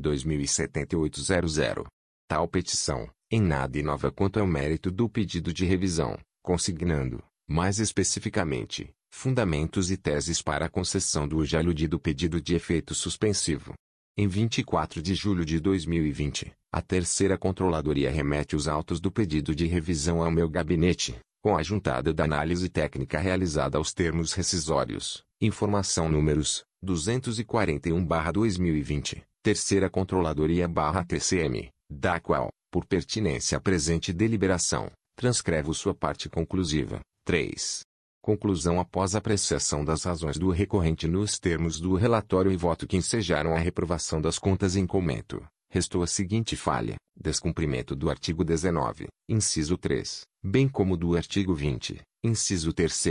Tal 2.26 2.48
petição, 2.48 3.08
em 3.30 3.40
nada 3.40 3.78
inova 3.78 4.10
quanto 4.10 4.40
ao 4.40 4.46
mérito 4.46 4.90
do 4.90 5.08
pedido 5.08 5.52
de 5.52 5.64
revisão, 5.64 6.18
consignando, 6.42 7.22
mais 7.48 7.78
especificamente, 7.78 8.90
fundamentos 9.10 9.90
e 9.90 9.96
teses 9.96 10.40
para 10.40 10.66
a 10.66 10.70
concessão 10.70 11.26
do 11.26 11.44
já 11.44 11.58
aludido 11.58 11.98
pedido 11.98 12.40
de 12.40 12.54
efeito 12.54 12.94
suspensivo. 12.94 13.74
Em 14.16 14.26
24 14.26 15.02
de 15.02 15.14
julho 15.14 15.44
de 15.44 15.58
2020, 15.60 16.52
a 16.72 16.82
terceira 16.82 17.36
controladoria 17.36 18.10
remete 18.10 18.54
os 18.54 18.68
autos 18.68 19.00
do 19.00 19.10
pedido 19.10 19.54
de 19.54 19.66
revisão 19.66 20.22
ao 20.22 20.30
meu 20.30 20.48
gabinete, 20.48 21.18
com 21.42 21.56
a 21.56 21.62
juntada 21.62 22.12
da 22.12 22.24
análise 22.24 22.68
técnica 22.68 23.18
realizada 23.18 23.78
aos 23.78 23.94
termos 23.94 24.34
rescisórios, 24.34 25.24
informação 25.40 26.06
números 26.08 26.64
241/2020, 26.84 29.22
terceira 29.42 29.88
controladoria/TCM, 29.88 31.70
da 31.90 32.20
qual, 32.20 32.50
por 32.70 32.84
pertinência 32.84 33.56
à 33.58 33.60
presente 33.60 34.12
deliberação, 34.12 34.90
transcrevo 35.16 35.74
sua 35.74 35.94
parte 35.94 36.28
conclusiva. 36.28 37.00
3. 37.24 37.80
Conclusão 38.22 38.78
após 38.78 39.14
apreciação 39.14 39.82
das 39.84 40.04
razões 40.04 40.38
do 40.38 40.50
recorrente 40.50 41.08
nos 41.08 41.38
termos 41.38 41.80
do 41.80 41.94
relatório 41.94 42.52
e 42.52 42.56
voto 42.56 42.86
que 42.86 42.96
ensejaram 42.96 43.54
a 43.54 43.58
reprovação 43.58 44.20
das 44.20 44.38
contas 44.38 44.76
em 44.76 44.86
comento. 44.86 45.42
Restou 45.70 46.02
a 46.02 46.06
seguinte 46.06 46.54
falha, 46.56 46.96
descumprimento 47.16 47.96
do 47.96 48.10
artigo 48.10 48.44
19, 48.44 49.08
inciso 49.28 49.78
3, 49.78 50.22
bem 50.42 50.68
como 50.68 50.96
do 50.96 51.16
artigo 51.16 51.54
20, 51.54 52.00
inciso 52.24 52.72
3, 52.72 53.06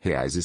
reais 0.00 0.36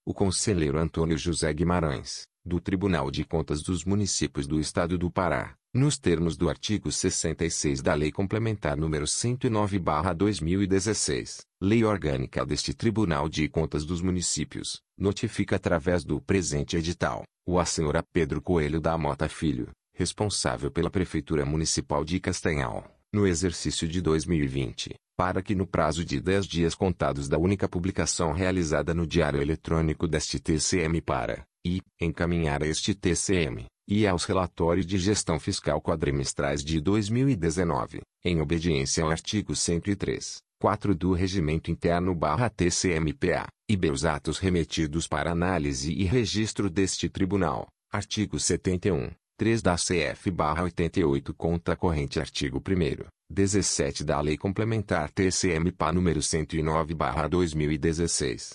O 0.06 0.14
conselheiro 0.14 0.78
Antônio 0.78 1.18
José 1.18 1.54
Guimarães, 1.54 2.28
do 2.46 2.60
Tribunal 2.60 3.10
de 3.10 3.24
Contas 3.24 3.64
dos 3.64 3.86
Municípios 3.86 4.46
do 4.46 4.60
Estado 4.60 4.98
do 4.98 5.10
Pará, 5.10 5.56
nos 5.74 5.98
termos 5.98 6.38
do 6.38 6.50
artigo 6.50 6.92
66 6.92 7.82
da 7.82 7.96
Lei 7.96 8.12
Complementar 8.12 8.78
número 8.78 9.08
109/2016, 9.08 11.42
Lei 11.60 11.84
Orgânica 11.84 12.46
deste 12.46 12.76
Tribunal 12.76 13.28
de 13.28 13.50
Contas 13.50 13.84
dos 13.84 14.00
Municípios, 14.00 14.84
notifica 14.96 15.56
através 15.56 16.04
do 16.04 16.22
presente 16.22 16.78
edital, 16.78 17.24
o 17.44 17.58
a 17.58 17.66
senhora 17.66 18.04
Pedro 18.14 18.40
Coelho 18.40 18.80
da 18.80 18.96
Mota 19.00 19.28
Filho, 19.28 19.72
responsável 19.96 20.70
pela 20.70 20.92
Prefeitura 20.92 21.44
Municipal 21.44 22.06
de 22.06 22.20
Castanhal, 22.20 22.88
no 23.12 23.26
exercício 23.26 23.88
de 23.88 24.00
2020, 24.00 24.94
para 25.18 25.42
que 25.42 25.56
no 25.56 25.66
prazo 25.66 26.06
de 26.06 26.22
10 26.22 26.46
dias 26.46 26.76
contados 26.76 27.28
da 27.28 27.40
única 27.40 27.68
publicação 27.68 28.32
realizada 28.32 28.94
no 28.94 29.08
Diário 29.08 29.42
Eletrônico 29.42 30.08
deste 30.08 30.40
TCM 30.40 31.02
para, 31.02 31.44
e, 31.66 31.82
encaminhar 32.00 32.62
a 32.62 32.68
este 32.68 32.94
TCM, 32.94 33.66
e 33.88 34.08
aos 34.08 34.26
relatórios 34.26 34.86
de 34.86 34.98
gestão 34.98 35.40
fiscal 35.40 35.82
quadrimestrais 35.82 36.64
de 36.64 36.80
2019, 36.80 38.02
em 38.24 38.42
obediência 38.42 39.04
ao 39.04 39.10
artigo 39.10 39.56
103, 39.56 40.38
4 40.60 40.96
do 40.96 41.14
Regimento 41.14 41.70
Interno 41.70 42.16
barra 42.16 42.50
TCMPA, 42.50 43.48
e 43.70 43.76
B 43.76 43.92
os 43.92 44.06
atos 44.06 44.40
remetidos 44.40 45.08
para 45.08 45.32
análise 45.32 45.92
e 45.92 46.04
registro 46.06 46.70
deste 46.70 47.10
Tribunal, 47.10 47.68
artigo 47.92 48.40
71, 48.40 49.12
3 49.38 49.62
da 49.62 49.76
CF 49.76 50.32
barra 50.32 50.64
88 50.64 51.34
conta 51.34 51.76
corrente 51.76 52.20
artigo 52.20 52.60
1 52.60 53.06
17 53.30 54.04
da 54.04 54.22
Lei 54.22 54.38
Complementar 54.38 55.12
TCM-PA 55.12 55.92
número 55.92 56.22
109 56.22 56.94
barra 56.94 57.28
2016. 57.28 58.54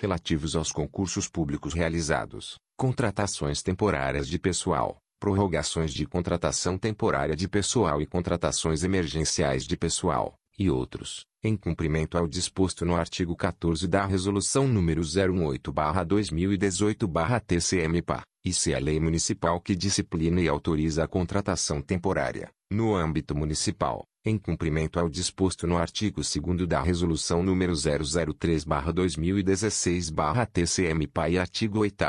Relativos 0.00 0.54
aos 0.54 0.70
concursos 0.72 1.28
públicos 1.28 1.72
realizados, 1.72 2.58
contratações 2.78 3.60
temporárias 3.60 4.26
de 4.28 4.38
pessoal, 4.38 4.98
prorrogações 5.18 5.92
de 5.92 6.06
contratação 6.06 6.78
temporária 6.78 7.34
de 7.34 7.48
pessoal 7.48 8.00
e 8.00 8.06
contratações 8.06 8.84
emergenciais 8.84 9.64
de 9.64 9.76
pessoal, 9.76 10.36
e 10.56 10.70
outros, 10.70 11.26
em 11.42 11.56
cumprimento 11.56 12.16
ao 12.16 12.28
disposto 12.28 12.84
no 12.84 12.94
artigo 12.94 13.34
14 13.34 13.88
da 13.88 14.06
Resolução 14.06 14.68
nº 14.68 15.00
018-2018-TCM-PA, 15.60 18.22
e 18.44 18.52
se 18.52 18.72
a 18.72 18.78
lei 18.78 19.00
municipal 19.00 19.60
que 19.60 19.74
disciplina 19.74 20.40
e 20.40 20.46
autoriza 20.46 21.02
a 21.02 21.08
contratação 21.08 21.82
temporária, 21.82 22.48
no 22.70 22.94
âmbito 22.94 23.34
municipal, 23.34 24.04
em 24.24 24.38
cumprimento 24.38 25.00
ao 25.00 25.08
disposto 25.08 25.66
no 25.66 25.76
artigo 25.76 26.20
2 26.20 26.68
da 26.68 26.80
Resolução 26.80 27.42
nº 27.42 27.72
003-2016-TCM-PA 28.36 31.28
e 31.28 31.38
artigo 31.38 31.80
8 31.80 32.04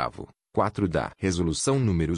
4 0.52 0.88
da 0.88 1.12
Resolução 1.16 1.78
nº 1.78 2.10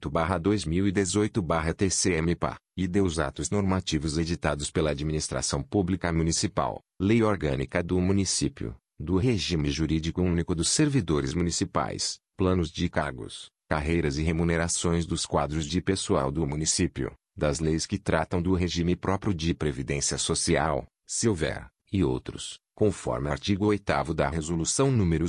018-2018-TCM-PA, 0.00 2.56
e 2.74 2.88
de 2.88 3.02
os 3.02 3.18
atos 3.18 3.50
normativos 3.50 4.16
editados 4.16 4.70
pela 4.70 4.92
Administração 4.92 5.62
Pública 5.62 6.10
Municipal, 6.10 6.80
Lei 6.98 7.22
Orgânica 7.22 7.82
do 7.82 8.00
Município, 8.00 8.74
do 8.98 9.18
Regime 9.18 9.70
Jurídico 9.70 10.22
Único 10.22 10.54
dos 10.54 10.70
Servidores 10.70 11.34
Municipais, 11.34 12.18
Planos 12.34 12.70
de 12.70 12.88
Cargos, 12.88 13.50
Carreiras 13.68 14.16
e 14.16 14.22
Remunerações 14.22 15.04
dos 15.04 15.26
quadros 15.26 15.66
de 15.66 15.82
pessoal 15.82 16.32
do 16.32 16.46
município, 16.46 17.12
das 17.36 17.60
leis 17.60 17.84
que 17.84 17.98
tratam 17.98 18.40
do 18.40 18.54
regime 18.54 18.96
próprio 18.96 19.34
de 19.34 19.52
previdência 19.52 20.16
social, 20.16 20.86
se 21.06 21.28
houver, 21.28 21.68
e 21.92 22.02
outros, 22.02 22.58
conforme 22.76 23.28
artigo 23.30 23.66
8 23.66 24.14
da 24.14 24.28
Resolução 24.28 24.92
nº 24.92 25.24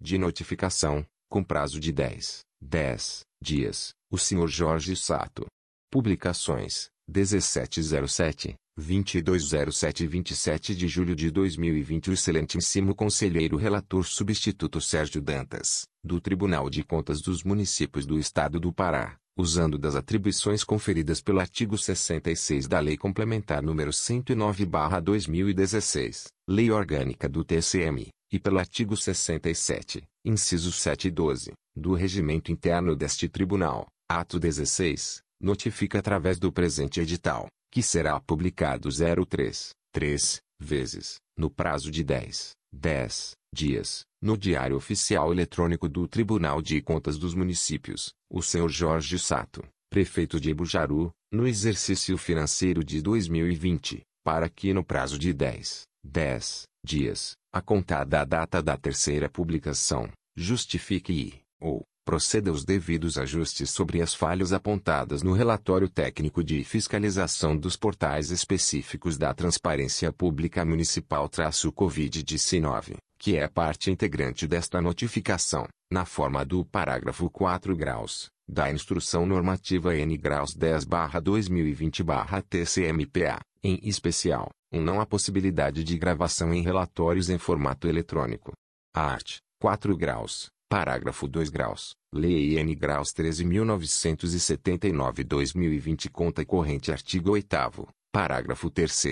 de 0.00 0.16
notificação, 0.16 1.04
com 1.28 1.44
prazo 1.44 1.78
de 1.78 1.92
10, 1.92 2.40
10 2.62 3.26
dias, 3.42 3.92
o 4.10 4.16
Sr. 4.16 4.48
Jorge 4.48 4.96
Sato. 4.96 5.44
Publicações, 5.90 6.88
1707, 7.06 8.54
2207 8.76 10.04
e 10.04 10.06
27 10.06 10.74
de 10.74 10.88
julho 10.88 11.14
de 11.14 11.30
2020 11.30 12.08
O 12.08 12.14
excelentíssimo 12.14 12.94
conselheiro 12.94 13.58
relator 13.58 14.06
substituto 14.06 14.80
Sérgio 14.80 15.20
Dantas, 15.20 15.82
do 16.02 16.18
Tribunal 16.20 16.70
de 16.70 16.82
Contas 16.82 17.20
dos 17.20 17.44
Municípios 17.44 18.06
do 18.06 18.18
Estado 18.18 18.58
do 18.58 18.72
Pará, 18.72 19.19
usando 19.40 19.78
das 19.78 19.96
atribuições 19.96 20.62
conferidas 20.62 21.22
pelo 21.22 21.40
artigo 21.40 21.78
66 21.78 22.68
da 22.68 22.78
Lei 22.78 22.96
Complementar 22.96 23.60
nº 23.62 23.90
109/2016, 23.90 26.28
Lei 26.48 26.70
Orgânica 26.70 27.28
do 27.28 27.42
TCM, 27.42 28.06
e 28.32 28.38
pelo 28.38 28.58
artigo 28.58 28.96
67, 28.96 30.02
incisos 30.24 30.80
7 30.80 31.08
e 31.08 31.10
12, 31.10 31.52
do 31.74 31.94
Regimento 31.94 32.52
Interno 32.52 32.94
deste 32.94 33.28
Tribunal, 33.28 33.88
ato 34.08 34.38
16, 34.38 35.20
notifica 35.40 35.98
através 35.98 36.38
do 36.38 36.52
presente 36.52 37.00
edital, 37.00 37.48
que 37.72 37.82
será 37.82 38.20
publicado 38.20 38.88
03, 38.90 39.70
3, 39.92 40.40
vezes, 40.60 41.16
no 41.36 41.50
prazo 41.50 41.90
de 41.90 42.04
10, 42.04 42.52
10 42.72 43.39
dias, 43.52 44.04
no 44.22 44.36
Diário 44.36 44.76
Oficial 44.76 45.32
Eletrônico 45.32 45.88
do 45.88 46.06
Tribunal 46.06 46.62
de 46.62 46.80
Contas 46.80 47.18
dos 47.18 47.34
Municípios, 47.34 48.14
o 48.30 48.40
Sr. 48.40 48.68
Jorge 48.68 49.18
Sato, 49.18 49.64
prefeito 49.90 50.40
de 50.40 50.50
Ibujaru, 50.50 51.10
no 51.32 51.46
exercício 51.46 52.16
financeiro 52.16 52.84
de 52.84 53.02
2020, 53.02 54.02
para 54.24 54.48
que 54.48 54.72
no 54.72 54.84
prazo 54.84 55.18
de 55.18 55.32
10, 55.32 55.82
10 56.04 56.62
dias, 56.84 57.32
a 57.52 57.60
contar 57.60 58.04
da 58.04 58.24
data 58.24 58.62
da 58.62 58.76
terceira 58.76 59.28
publicação, 59.28 60.08
justifique 60.36 61.12
e, 61.12 61.40
ou, 61.60 61.82
proceda 62.04 62.52
os 62.52 62.64
devidos 62.64 63.18
ajustes 63.18 63.70
sobre 63.70 64.00
as 64.00 64.14
falhas 64.14 64.52
apontadas 64.52 65.22
no 65.22 65.32
relatório 65.32 65.88
técnico 65.88 66.42
de 66.42 66.64
fiscalização 66.64 67.56
dos 67.56 67.76
portais 67.76 68.30
específicos 68.30 69.16
da 69.18 69.34
Transparência 69.34 70.12
Pública 70.12 70.64
Municipal-Covid-19, 70.64 72.96
que 73.20 73.36
é 73.36 73.46
parte 73.46 73.88
integrante 73.90 74.48
desta 74.48 74.80
notificação, 74.80 75.68
na 75.92 76.06
forma 76.06 76.42
do 76.42 76.64
parágrafo 76.64 77.28
4 77.28 77.76
graus, 77.76 78.30
da 78.48 78.72
Instrução 78.72 79.26
Normativa 79.26 79.94
N 79.94 80.16
graus 80.16 80.56
10-2020-TCMPA, 80.56 83.40
em 83.62 83.78
especial, 83.82 84.48
um 84.72 84.80
não 84.80 85.02
há 85.02 85.06
possibilidade 85.06 85.84
de 85.84 85.98
gravação 85.98 86.54
em 86.54 86.62
relatórios 86.62 87.28
em 87.28 87.36
formato 87.36 87.86
eletrônico. 87.86 88.52
Art. 88.96 89.36
4 89.60 89.94
graus, 89.94 90.48
parágrafo 90.70 91.28
2 91.28 91.50
graus, 91.50 91.94
Lei 92.14 92.58
N 92.58 92.74
graus 92.74 93.12
13.979-2020 93.12 96.08
conta 96.10 96.42
corrente 96.46 96.90
artigo 96.90 97.32
8 97.32 97.86
parágrafo 98.10 98.70
3 98.70 99.04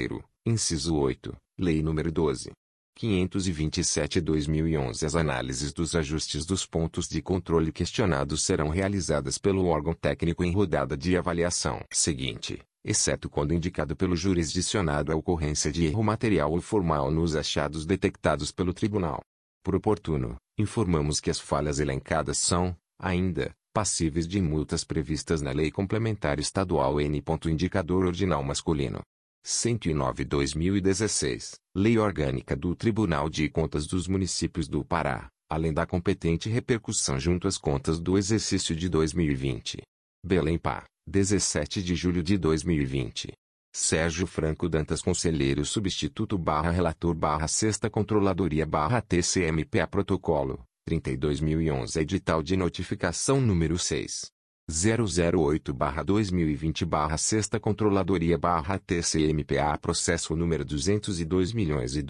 inciso 0.46 0.96
8, 0.96 1.36
Lei 1.58 1.82
nº 1.82 2.10
12. 2.10 2.50
527-2011 2.98 5.04
As 5.04 5.14
análises 5.14 5.72
dos 5.72 5.94
ajustes 5.94 6.44
dos 6.44 6.66
pontos 6.66 7.08
de 7.08 7.22
controle 7.22 7.70
questionados 7.70 8.42
serão 8.42 8.68
realizadas 8.68 9.38
pelo 9.38 9.66
órgão 9.66 9.94
técnico 9.94 10.42
em 10.42 10.52
rodada 10.52 10.96
de 10.96 11.16
avaliação 11.16 11.80
seguinte, 11.92 12.60
exceto 12.84 13.30
quando 13.30 13.54
indicado 13.54 13.94
pelo 13.94 14.16
jurisdicionado 14.16 15.12
a 15.12 15.16
ocorrência 15.16 15.70
de 15.70 15.86
erro 15.86 16.02
material 16.02 16.50
ou 16.50 16.60
formal 16.60 17.10
nos 17.10 17.36
achados 17.36 17.86
detectados 17.86 18.50
pelo 18.50 18.74
tribunal. 18.74 19.20
Por 19.62 19.76
oportuno, 19.76 20.36
informamos 20.58 21.20
que 21.20 21.30
as 21.30 21.38
falhas 21.38 21.78
elencadas 21.78 22.38
são, 22.38 22.76
ainda, 22.98 23.52
passíveis 23.72 24.26
de 24.26 24.40
multas 24.40 24.82
previstas 24.82 25.40
na 25.40 25.52
Lei 25.52 25.70
Complementar 25.70 26.40
Estadual 26.40 27.00
N. 27.00 27.22
Indicador 27.46 28.06
Ordinal 28.06 28.42
Masculino 28.42 29.00
109-2016, 29.48 31.58
Lei 31.74 31.98
Orgânica 31.98 32.54
do 32.54 32.76
Tribunal 32.76 33.30
de 33.30 33.48
Contas 33.48 33.86
dos 33.86 34.06
Municípios 34.06 34.68
do 34.68 34.84
Pará, 34.84 35.30
além 35.48 35.72
da 35.72 35.86
competente 35.86 36.50
repercussão 36.50 37.18
junto 37.18 37.48
às 37.48 37.56
contas 37.56 37.98
do 37.98 38.18
exercício 38.18 38.76
de 38.76 38.90
2020. 38.90 39.80
Belém 40.22 40.58
Pá, 40.58 40.84
17 41.06 41.82
de 41.82 41.94
julho 41.94 42.22
de 42.22 42.36
2020. 42.36 43.32
Sérgio 43.74 44.26
Franco 44.26 44.68
Dantas 44.68 45.00
Conselheiro 45.00 45.64
Substituto 45.64 46.36
barra 46.36 46.70
Relator 46.70 47.14
barra 47.14 47.48
Sexta 47.48 47.88
Controladoria 47.88 48.66
barra 48.66 49.00
TCMPA 49.00 49.86
Protocolo, 49.86 50.62
32.011 50.86 52.02
Edital 52.02 52.42
de 52.42 52.54
Notificação 52.54 53.40
número 53.40 53.78
6. 53.78 54.26
008-2020-6 54.70 57.58
Controladoria-TCMPA 57.58 59.78
Processo 59.78 60.36
número 60.36 60.62
202 60.62 61.54
milhões 61.54 61.96
e 61.96 62.02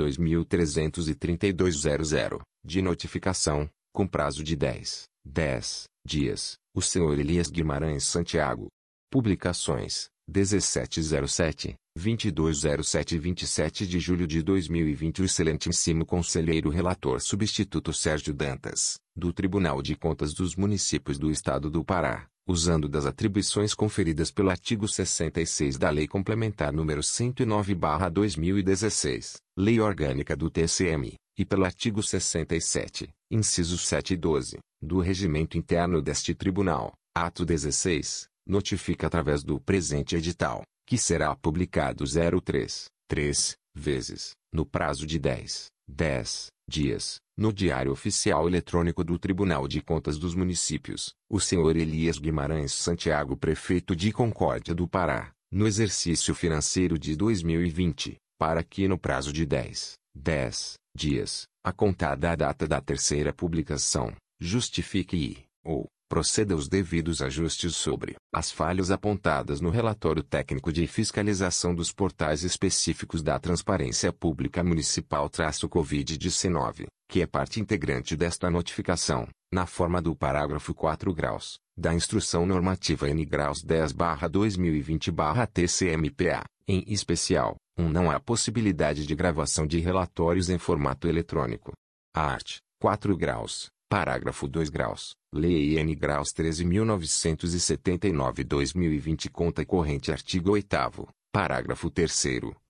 de 2.65 2.83
notificação, 2.83 3.71
com 3.93 4.09
prazo 4.09 4.43
de 4.43 4.57
10, 4.57 5.05
10 5.25 5.85
dias, 6.05 6.59
o 6.75 6.83
senhor 6.83 7.17
Elias 7.19 7.49
Guimarães 7.49 8.03
Santiago. 8.05 8.67
Publicações, 9.11 10.11
1707, 10.29 11.75
2207 11.97 13.15
e 13.15 13.19
27 13.19 13.87
de 13.87 13.99
julho 13.99 14.27
de 14.27 14.43
2020 14.43 15.23
O 15.23 15.25
excelentíssimo 15.25 16.05
conselheiro 16.05 16.69
relator 16.71 17.19
substituto 17.21 17.93
Sérgio 17.93 18.35
Dantas, 18.35 18.99
do 19.17 19.33
Tribunal 19.33 19.81
de 19.81 19.97
Contas 19.97 20.35
dos 20.35 20.57
Municípios 20.57 21.19
do 21.19 21.31
Estado 21.31 21.71
do 21.71 21.85
Pará, 21.85 22.29
usando 22.49 22.89
das 22.89 23.05
atribuições 23.05 23.75
conferidas 23.75 24.31
pelo 24.31 24.49
artigo 24.49 24.89
66 24.89 25.77
da 25.77 25.91
Lei 25.91 26.09
Complementar 26.09 26.73
nº 26.73 27.03
109/2016, 27.03 29.37
Lei 29.57 29.79
Orgânica 29.79 30.35
do 30.35 30.49
TCM, 30.49 31.15
e 31.39 31.45
pelo 31.45 31.67
artigo 31.67 32.03
67, 32.03 33.11
incisos 33.31 33.87
7 33.87 34.15
e 34.15 34.17
12, 34.17 34.57
do 34.81 35.01
Regimento 35.01 35.59
Interno 35.59 36.01
deste 36.01 36.35
Tribunal, 36.35 36.95
ato 37.15 37.45
16, 37.45 38.27
notifica 38.47 39.07
através 39.07 39.45
do 39.45 39.61
presente 39.61 40.17
edital, 40.17 40.63
que 40.87 40.97
será 40.97 41.37
publicado 41.37 42.07
03, 42.07 42.87
3, 43.07 43.55
vezes, 43.75 44.31
no 44.53 44.65
prazo 44.65 45.07
de 45.07 45.19
10, 45.19 45.67
10 45.87 46.47
dias, 46.67 47.19
no 47.39 47.51
Diário 47.53 47.93
Oficial 47.93 48.49
Eletrônico 48.49 49.05
do 49.05 49.17
Tribunal 49.17 49.69
de 49.69 49.81
Contas 49.81 50.19
dos 50.19 50.35
Municípios, 50.35 51.15
o 51.31 51.39
senhor 51.39 51.77
Elias 51.77 52.19
Guimarães 52.19 52.73
Santiago 52.73 53.37
Prefeito 53.37 53.95
de 53.95 54.11
Concórdia 54.11 54.75
do 54.75 54.89
Pará, 54.89 55.31
no 55.49 55.65
exercício 55.65 56.35
financeiro 56.35 56.99
de 56.99 57.15
2020, 57.15 58.17
para 58.37 58.65
que 58.65 58.89
no 58.89 58.99
prazo 58.99 59.33
de 59.33 59.47
10, 59.47 59.93
10 60.17 60.75
dias, 60.97 61.47
a 61.65 61.73
contar 61.73 62.17
da 62.17 62.35
data 62.35 62.67
da 62.67 62.81
terceira 62.81 63.33
publicação, 63.33 64.13
justifique 64.41 65.17
e, 65.17 65.45
ou, 65.65 65.87
proceda 66.09 66.57
os 66.57 66.69
devidos 66.69 67.23
ajustes 67.23 67.77
sobre 67.77 68.17
as 68.35 68.51
falhas 68.51 68.91
apontadas 68.91 69.61
no 69.61 69.71
relatório 69.71 70.25
técnico 70.25 70.73
de 70.73 70.89
fiscalização 70.89 71.73
dos 71.73 71.93
portais 71.93 72.43
específicos 72.43 73.23
da 73.23 73.39
Transparência 73.39 74.13
Pública 74.13 74.65
Municipal-Covid-19, 74.65 76.89
que 77.09 77.23
é 77.23 77.27
parte 77.27 77.59
integrante 77.59 78.15
desta 78.15 78.51
notificação, 78.51 79.27
na 79.53 79.65
forma 79.65 80.03
do 80.03 80.15
parágrafo 80.15 80.75
4 80.75 81.15
graus, 81.15 81.59
da 81.77 81.95
Instrução 81.95 82.45
Normativa 82.45 83.09
N 83.09 83.25
graus 83.25 83.65
10-2020-TCMPA, 83.65 86.45
em 86.69 86.85
especial, 86.87 87.57
1. 87.79 87.85
Um, 87.85 87.89
não 87.89 88.11
há 88.11 88.21
possibilidade 88.21 89.07
de 89.07 89.15
gravação 89.15 89.67
de 89.67 89.79
relatórios 89.79 90.51
em 90.51 90.59
formato 90.59 91.09
eletrônico. 91.09 91.73
A 92.15 92.23
arte, 92.23 92.59
4 92.81 93.17
graus, 93.17 93.71
Parágrafo 93.89 94.47
2 94.47 94.69
graus. 94.69 95.15
Lei 95.35 95.79
N 95.79 95.95
graus 95.95 96.35
13.979-2020 96.35 99.31
Conta 99.31 99.65
corrente 99.65 100.13
Artigo 100.13 100.51
8 100.51 101.09
Parágrafo 101.33 101.91
3 101.91 102.25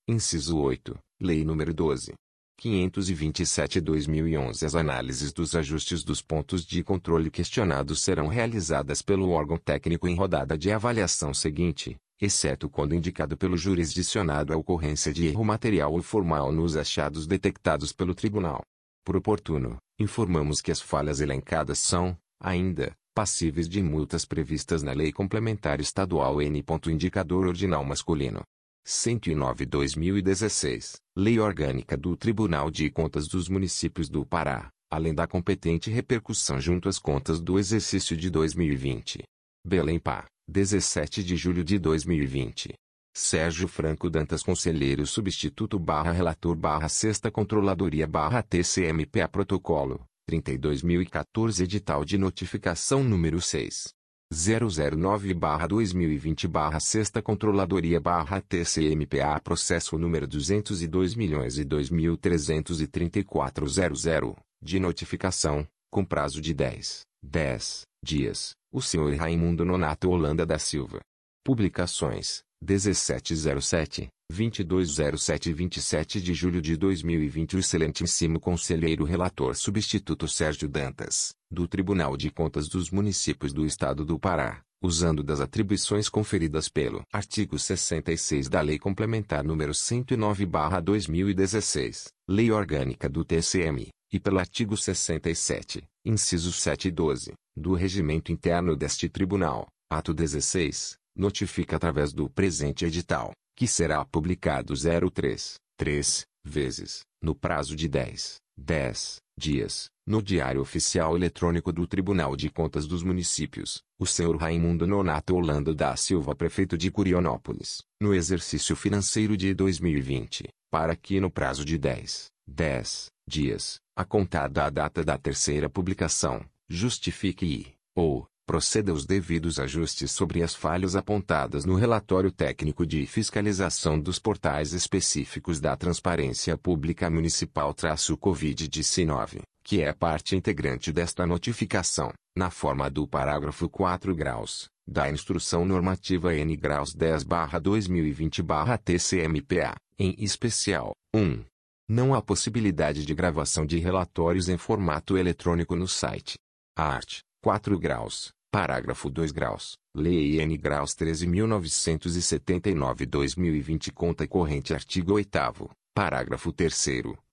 Inciso 0.06 0.58
8. 0.58 0.96
Lei 1.20 1.44
nº 1.44 1.72
12. 1.72 2.14
527-2011 2.58 4.64
As 4.64 4.74
análises 4.74 5.32
dos 5.32 5.54
ajustes 5.54 6.02
dos 6.02 6.20
pontos 6.20 6.66
de 6.66 6.82
controle 6.82 7.30
questionados 7.30 8.02
serão 8.02 8.26
realizadas 8.26 9.00
pelo 9.00 9.30
órgão 9.30 9.56
técnico 9.56 10.08
em 10.08 10.16
rodada 10.16 10.58
de 10.58 10.72
avaliação 10.72 11.32
seguinte, 11.32 11.96
exceto 12.20 12.68
quando 12.68 12.94
indicado 12.94 13.36
pelo 13.36 13.56
jurisdicionado 13.56 14.52
a 14.52 14.56
ocorrência 14.56 15.12
de 15.12 15.28
erro 15.28 15.44
material 15.44 15.92
ou 15.92 16.02
formal 16.02 16.50
nos 16.50 16.76
achados 16.76 17.26
detectados 17.26 17.92
pelo 17.92 18.14
tribunal. 18.14 18.62
Por 19.04 19.16
oportuno, 19.16 19.76
informamos 19.98 20.60
que 20.60 20.72
as 20.72 20.80
falhas 20.80 21.20
elencadas 21.20 21.78
são, 21.78 22.16
ainda, 22.40 22.92
passíveis 23.14 23.68
de 23.68 23.82
multas 23.82 24.24
previstas 24.24 24.82
na 24.82 24.92
Lei 24.92 25.12
Complementar 25.12 25.80
Estadual 25.80 26.42
N. 26.42 26.64
Indicador 26.88 27.46
Ordinal 27.46 27.84
Masculino. 27.84 28.42
109-2016, 28.86 30.96
Lei 31.16 31.38
Orgânica 31.38 31.96
do 31.96 32.16
Tribunal 32.16 32.70
de 32.70 32.90
Contas 32.90 33.28
dos 33.28 33.48
Municípios 33.48 34.08
do 34.08 34.24
Pará, 34.24 34.70
além 34.90 35.14
da 35.14 35.26
competente 35.26 35.90
repercussão 35.90 36.60
junto 36.60 36.88
às 36.88 36.98
contas 36.98 37.40
do 37.40 37.58
exercício 37.58 38.16
de 38.16 38.30
2020. 38.30 39.22
Belém 39.64 39.98
Pá, 39.98 40.26
17 40.48 41.22
de 41.22 41.36
julho 41.36 41.62
de 41.62 41.78
2020. 41.78 42.72
Sérgio 43.14 43.66
Franco 43.66 44.08
Dantas 44.08 44.42
Conselheiro 44.42 45.06
Substituto 45.06 45.78
barra 45.78 46.12
Relator 46.12 46.54
barra 46.54 46.88
Sexta 46.88 47.30
Controladoria 47.30 48.06
barra 48.06 48.42
TCMPA 48.42 49.28
Protocolo, 49.28 50.04
32.014 50.30 51.64
Edital 51.64 52.04
de 52.04 52.16
Notificação 52.16 53.02
número 53.02 53.40
6. 53.40 53.97
009 54.30 55.32
barra 55.32 55.66
2020 55.66 56.46
barra 56.46 56.78
Sexta 56.80 57.22
Controladoria 57.22 57.98
barra 57.98 58.42
TCMPA 58.42 59.40
Processo 59.40 59.96
número 59.96 60.26
202 60.26 61.14
milhões 61.14 61.56
e 61.56 61.64
2.334.00, 61.64 64.36
de 64.62 64.78
notificação, 64.78 65.66
com 65.90 66.04
prazo 66.04 66.42
de 66.42 66.52
10, 66.52 67.06
10 67.22 67.86
dias, 68.04 68.54
o 68.70 68.82
senhor 68.82 69.16
Raimundo 69.16 69.64
Nonato 69.64 70.10
Holanda 70.10 70.44
da 70.44 70.58
Silva. 70.58 71.00
Publicações 71.42 72.42
1707, 72.62 74.08
2207 74.30 75.50
e 75.50 75.52
27 75.52 76.20
de 76.20 76.34
julho 76.34 76.60
de 76.60 76.76
2020 76.76 77.56
O 77.56 77.58
excelentíssimo 77.58 78.38
conselheiro 78.38 79.04
relator 79.04 79.56
substituto 79.56 80.28
Sérgio 80.28 80.68
Dantas, 80.68 81.32
do 81.50 81.66
Tribunal 81.68 82.16
de 82.16 82.30
Contas 82.30 82.68
dos 82.68 82.90
Municípios 82.90 83.52
do 83.52 83.64
Estado 83.64 84.04
do 84.04 84.18
Pará, 84.18 84.60
usando 84.82 85.22
das 85.22 85.40
atribuições 85.40 86.08
conferidas 86.08 86.68
pelo 86.68 87.02
artigo 87.12 87.56
66 87.58 88.48
da 88.48 88.60
Lei 88.60 88.78
Complementar 88.78 89.42
número 89.42 89.72
109/2016, 89.72 92.08
Lei 92.28 92.50
Orgânica 92.50 93.08
do 93.08 93.24
TCM, 93.24 93.88
e 94.12 94.20
pelo 94.20 94.38
artigo 94.38 94.76
67, 94.76 95.82
incisos 96.04 96.60
7 96.60 96.88
e 96.88 96.90
12, 96.90 97.32
do 97.56 97.72
Regimento 97.74 98.30
Interno 98.32 98.76
deste 98.76 99.08
Tribunal, 99.08 99.66
ato 99.90 100.12
16, 100.14 100.96
notifica 101.18 101.76
através 101.76 102.12
do 102.12 102.30
presente 102.30 102.84
edital, 102.84 103.32
que 103.56 103.66
será 103.66 104.04
publicado 104.04 104.72
03, 104.74 105.54
3, 105.76 106.24
vezes, 106.44 107.00
no 107.20 107.34
prazo 107.34 107.74
de 107.74 107.88
10, 107.88 108.36
10 108.56 109.16
dias, 109.36 109.88
no 110.06 110.22
Diário 110.22 110.60
Oficial 110.60 111.16
Eletrônico 111.16 111.72
do 111.72 111.86
Tribunal 111.86 112.34
de 112.34 112.48
Contas 112.48 112.86
dos 112.86 113.02
Municípios, 113.02 113.82
o 113.98 114.06
senhor 114.06 114.36
Raimundo 114.36 114.86
Nonato 114.86 115.34
Holanda 115.34 115.74
da 115.74 115.94
Silva 115.96 116.34
Prefeito 116.34 116.78
de 116.78 116.90
Curionópolis, 116.90 117.82
no 118.00 118.14
exercício 118.14 118.74
financeiro 118.74 119.36
de 119.36 119.52
2020, 119.54 120.48
para 120.70 120.96
que 120.96 121.20
no 121.20 121.30
prazo 121.30 121.64
de 121.64 121.76
10, 121.78 122.26
10 122.46 123.06
dias, 123.28 123.78
a 123.96 124.04
contar 124.04 124.48
da 124.48 124.70
data 124.70 125.04
da 125.04 125.18
terceira 125.18 125.68
publicação, 125.68 126.44
justifique 126.68 127.44
e, 127.44 127.74
ou, 127.94 128.26
proceda 128.48 128.90
aos 128.92 129.04
devidos 129.04 129.60
ajustes 129.60 130.10
sobre 130.10 130.42
as 130.42 130.54
falhas 130.54 130.96
apontadas 130.96 131.66
no 131.66 131.74
relatório 131.74 132.32
técnico 132.32 132.86
de 132.86 133.04
fiscalização 133.04 134.00
dos 134.00 134.18
portais 134.18 134.72
específicos 134.72 135.60
da 135.60 135.76
Transparência 135.76 136.56
Pública 136.56 137.10
Municipal-Covid-19, 137.10 139.42
que 139.62 139.82
é 139.82 139.92
parte 139.92 140.34
integrante 140.34 140.90
desta 140.90 141.26
notificação, 141.26 142.10
na 142.34 142.48
forma 142.48 142.88
do 142.88 143.06
parágrafo 143.06 143.68
4 143.68 144.14
graus, 144.14 144.70
da 144.88 145.10
Instrução 145.10 145.66
Normativa 145.66 146.34
N 146.34 146.56
graus 146.56 146.96
10-2020-TCMPA, 146.96 149.74
em 149.98 150.14
especial, 150.18 150.92
1. 151.14 151.44
Não 151.86 152.14
há 152.14 152.22
possibilidade 152.22 153.04
de 153.04 153.14
gravação 153.14 153.66
de 153.66 153.78
relatórios 153.78 154.48
em 154.48 154.56
formato 154.56 155.18
eletrônico 155.18 155.76
no 155.76 155.86
site. 155.86 156.38
Art. 156.74 157.18
4 157.42 157.78
graus. 157.78 158.32
Parágrafo 158.50 159.10
2 159.10 159.30
graus. 159.30 159.76
Lei 159.94 160.40
N 160.40 160.56
graus 160.56 160.94
13.979-2020 160.94 163.92
Conta 163.92 164.26
corrente 164.26 164.72
Artigo 164.72 165.12
8 165.14 165.70
Parágrafo 165.94 166.50
3 166.50 166.74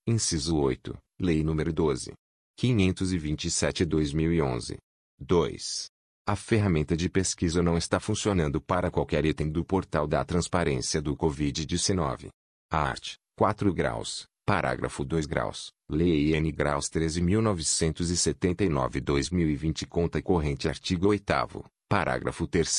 Inciso 0.05 0.57
8. 0.57 0.93
Lei 1.21 1.41
nº 1.41 1.71
12. 1.71 2.11
527-2011. 2.59 4.75
2. 5.17 5.85
A 6.27 6.35
ferramenta 6.35 6.97
de 6.97 7.07
pesquisa 7.09 7.63
não 7.63 7.77
está 7.77 7.97
funcionando 7.99 8.59
para 8.59 8.89
qualquer 8.91 9.23
item 9.25 9.49
do 9.49 9.63
portal 9.63 10.05
da 10.07 10.25
transparência 10.25 11.01
do 11.01 11.15
Covid-19. 11.15 12.27
Art. 12.69 13.13
4 13.37 13.73
graus. 13.73 14.25
Parágrafo 14.47 15.03
2 15.03 15.25
graus. 15.25 15.71
Lei 15.89 16.35
N 16.35 16.51
graus 16.51 16.87
13.979-2020 16.89 19.87
Conta 19.87 20.21
corrente 20.21 20.69
Artigo 20.69 21.07
8 21.07 21.33
Parágrafo 21.89 22.45
3 22.45 22.69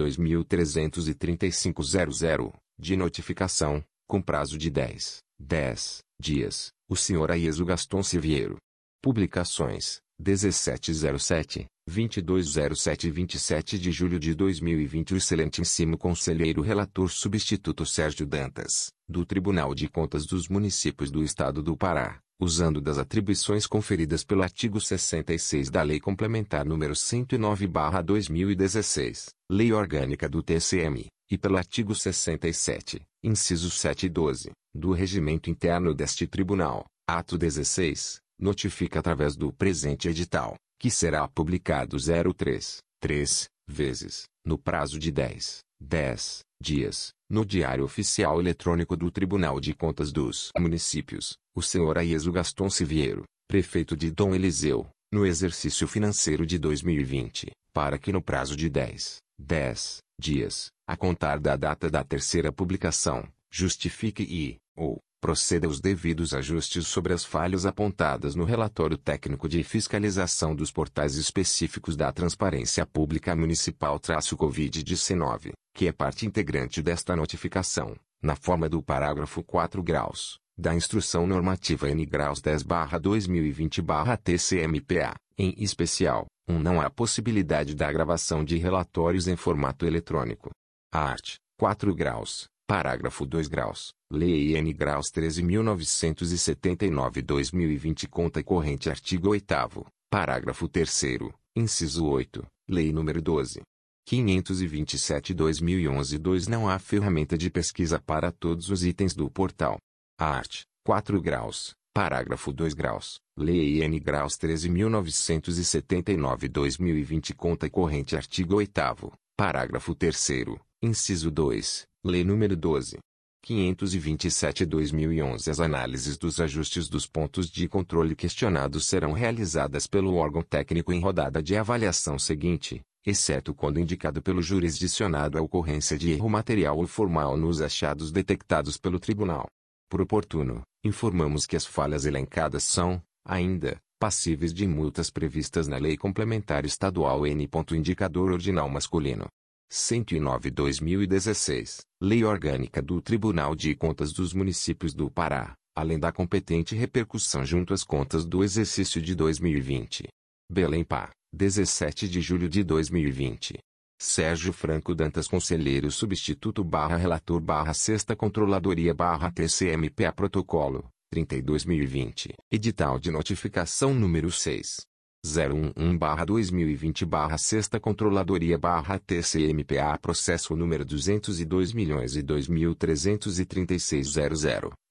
de 2.80 2.96
notificação, 2.96 3.84
com 4.08 4.22
prazo 4.22 4.58
de 4.58 4.70
10, 4.70 5.18
10 5.38 6.00
dias, 6.18 6.72
o 6.88 6.96
senhor 6.96 7.30
Aieso 7.30 7.66
Gaston 7.66 8.02
Siviero. 8.02 8.56
Publicações, 9.02 10.00
1707, 10.22 11.66
2207 11.88 13.08
e 13.08 13.12
27 13.12 13.80
de 13.80 13.92
julho 13.92 14.20
de 14.20 14.36
2020 14.36 15.16
O 15.16 15.18
excelentíssimo 15.18 15.98
conselheiro 15.98 16.62
relator 16.62 17.10
substituto 17.10 17.88
Sérgio 17.88 18.28
Dantas, 18.28 18.92
do 19.10 19.26
Tribunal 19.26 19.74
de 19.74 19.88
Contas 19.88 20.28
dos 20.28 20.48
Municípios 20.48 21.10
do 21.10 21.24
Estado 21.24 21.64
do 21.64 21.76
Pará, 21.76 22.20
usando 22.40 22.80
das 22.80 23.00
atribuições 23.00 23.66
conferidas 23.66 24.24
pelo 24.24 24.44
artigo 24.44 24.80
66 24.80 25.72
da 25.72 25.82
Lei 25.82 26.00
Complementar 26.00 26.68
nº 26.68 26.94
109/2016, 26.94 29.30
Lei 29.50 29.74
Orgânica 29.74 30.30
do 30.30 30.44
TCM, 30.44 31.08
e 31.32 31.38
pelo 31.38 31.58
artigo 31.58 31.96
67, 31.96 33.02
incisos 33.24 33.80
7 33.80 34.06
e 34.06 34.10
12, 34.10 34.52
do 34.74 34.92
Regimento 34.92 35.50
Interno 35.50 35.96
deste 35.96 36.28
Tribunal, 36.28 36.86
ato 37.10 37.38
16, 37.38 38.20
notifica 38.42 39.00
através 39.00 39.36
do 39.36 39.54
presente 39.54 40.10
edital, 40.10 40.56
que 40.80 40.90
será 40.90 41.28
publicado 41.28 41.98
03, 41.98 42.78
3 43.00 43.46
vezes, 43.68 44.24
no 44.44 44.58
prazo 44.58 44.98
de 44.98 45.12
10, 45.12 45.60
10 45.80 46.40
dias, 46.62 47.12
no 47.30 47.46
Diário 47.46 47.84
Oficial 47.84 48.40
Eletrônico 48.40 48.98
do 48.98 49.10
Tribunal 49.12 49.60
de 49.60 49.74
Contas 49.74 50.12
dos 50.12 50.50
Municípios, 50.58 51.38
o 51.56 51.62
senhor 51.62 51.98
Aieso 51.98 52.32
Gaston 52.32 52.70
Siviero, 52.70 53.24
prefeito 53.48 53.96
de 53.96 54.12
Dom 54.12 54.34
Eliseu, 54.34 54.88
no 55.12 55.26
exercício 55.26 55.88
financeiro 55.88 56.46
de 56.46 56.58
2020, 56.58 57.52
para 57.74 57.98
que 57.98 58.12
no 58.12 58.22
prazo 58.22 58.56
de 58.56 58.70
10, 58.70 59.18
10 59.40 59.98
dias, 60.20 60.70
a 60.88 60.96
contar 60.96 61.40
da 61.40 61.56
data 61.56 61.90
da 61.90 62.04
terceira 62.04 62.52
publicação, 62.52 63.28
justifique 63.52 64.24
e, 64.24 64.58
ou, 64.76 65.00
proceda 65.22 65.68
aos 65.68 65.80
devidos 65.80 66.34
ajustes 66.34 66.88
sobre 66.88 67.14
as 67.14 67.24
falhas 67.24 67.68
apontadas 67.68 68.34
no 68.34 68.44
relatório 68.44 68.98
técnico 68.98 69.48
de 69.48 69.64
fiscalização 69.64 70.56
dos 70.56 70.72
portais 70.72 71.14
específicos 71.16 71.96
da 71.96 72.12
Transparência 72.12 72.88
Pública 72.88 73.36
Municipal-Covid-19, 73.36 75.52
que 75.76 75.88
é 75.88 75.92
parte 75.92 76.26
integrante 76.26 76.82
desta 76.82 77.16
notificação, 77.16 77.96
na 78.22 78.36
forma 78.36 78.68
do 78.68 78.82
parágrafo 78.82 79.44
4 79.44 79.84
graus, 79.84 80.40
da 80.58 80.74
Instrução 80.74 81.28
Normativa 81.28 81.88
N 81.88 82.04
graus 82.04 82.42
10-2020-TCMPA, 82.42 85.14
em 85.38 85.54
especial, 85.58 86.26
um 86.48 86.58
não 86.58 86.82
há 86.82 86.90
possibilidade 86.90 87.76
da 87.76 87.92
gravação 87.92 88.44
de 88.44 88.58
relatórios 88.58 89.28
em 89.28 89.36
formato 89.36 89.86
eletrônico. 89.86 90.50
Art. 90.92 91.36
4 91.60 91.94
graus, 91.94 92.48
parágrafo 92.68 93.24
2 93.24 93.48
graus, 93.48 93.92
Lei 94.14 94.58
N 94.58 94.74
graus 94.74 95.10
13.979-2020 95.10 98.10
conta 98.10 98.44
corrente 98.44 98.90
artigo 98.90 99.30
8 99.30 99.86
parágrafo 100.10 100.68
3 100.68 101.30
inciso 101.56 102.08
8, 102.08 102.46
Lei 102.68 102.92
nº 102.92 103.22
12. 103.22 103.62
527-2011-2 104.06 106.50
Não 106.50 106.68
há 106.68 106.78
ferramenta 106.78 107.38
de 107.38 107.50
pesquisa 107.50 108.02
para 108.02 108.34
todos 108.34 108.70
os 108.70 108.84
itens 108.84 109.16
do 109.16 109.32
portal. 109.32 109.78
Art. 110.20 110.64
4 110.86 111.22
graus, 111.22 111.74
parágrafo 111.94 112.52
2 112.52 112.74
graus, 112.74 113.22
Lei 113.38 113.82
N 113.82 113.98
graus 113.98 114.38
13.979-2020 114.38 117.34
Conta 117.34 117.70
corrente 117.70 118.18
artigo 118.18 118.56
8 118.56 119.10
parágrafo 119.38 119.96
3 119.96 120.50
inciso 120.84 121.32
2, 121.32 121.86
Lei 122.04 122.26
nº 122.26 122.58
12. 122.58 122.98
527-2011 123.46 125.50
As 125.50 125.60
análises 125.60 126.18
dos 126.18 126.40
ajustes 126.40 126.88
dos 126.88 127.08
pontos 127.08 127.50
de 127.50 127.68
controle 127.68 128.16
questionados 128.16 128.86
serão 128.86 129.14
realizadas 129.14 129.88
pelo 129.88 130.16
órgão 130.16 130.44
técnico 130.44 130.94
em 130.94 131.00
rodada 131.00 131.42
de 131.42 131.58
avaliação 131.58 132.20
seguinte, 132.20 132.82
exceto 133.06 133.54
quando 133.54 133.80
indicado 133.80 134.22
pelo 134.22 134.42
jurisdicionado 134.42 135.38
a 135.38 135.42
ocorrência 135.42 135.98
de 135.98 136.12
erro 136.12 136.30
material 136.30 136.78
ou 136.78 136.86
formal 136.86 137.36
nos 137.36 137.62
achados 137.62 138.12
detectados 138.12 138.78
pelo 138.78 139.00
tribunal. 139.00 139.48
Por 139.90 140.02
oportuno, 140.02 140.62
informamos 140.84 141.46
que 141.46 141.56
as 141.56 141.66
falhas 141.66 142.06
elencadas 142.06 142.64
são, 142.64 143.02
ainda, 143.26 143.78
passíveis 144.00 144.54
de 144.54 144.68
multas 144.68 145.10
previstas 145.10 145.68
na 145.68 145.78
Lei 145.78 145.98
Complementar 145.98 146.66
Estadual 146.66 147.26
N. 147.28 147.50
Indicador 147.72 148.32
Ordinal 148.32 148.70
Masculino. 148.70 149.28
109-2016, 149.72 151.86
Lei 152.02 152.26
Orgânica 152.26 152.82
do 152.82 153.02
Tribunal 153.02 153.56
de 153.56 153.74
Contas 153.74 154.12
dos 154.12 154.34
Municípios 154.34 154.94
do 154.94 155.10
Pará, 155.10 155.54
além 155.74 155.98
da 155.98 156.12
competente 156.12 156.76
repercussão 156.76 157.46
junto 157.46 157.74
às 157.74 157.86
contas 157.86 158.26
do 158.26 158.44
exercício 158.44 159.02
de 159.02 159.16
2020. 159.16 160.10
Belém 160.52 160.84
Pá, 160.84 161.10
17 161.34 162.10
de 162.10 162.20
julho 162.20 162.50
de 162.50 162.66
2020. 162.66 163.60
Sérgio 163.98 164.52
Franco 164.52 164.94
Dantas 164.94 165.28
Conselheiro 165.28 165.90
Substituto 165.90 166.62
barra 166.64 166.98
Relator 166.98 167.40
barra 167.40 167.74
Sexta 167.74 168.14
Controladoria 168.14 168.94
barra 168.94 169.32
TCMPA 169.32 170.12
Protocolo, 170.12 170.90
32.020. 171.16 172.34
Edital 172.52 173.00
de 173.00 173.10
Notificação 173.10 173.94
número 173.94 174.30
6. 174.30 174.91
011-2020 175.26 177.38
Sexta 177.38 177.80
Controladoria 177.80 178.60
TCMPA 179.06 179.98
Processo 180.02 180.56
número 180.56 180.84
202 180.84 181.74
milhões 181.74 182.16
e 182.16 182.24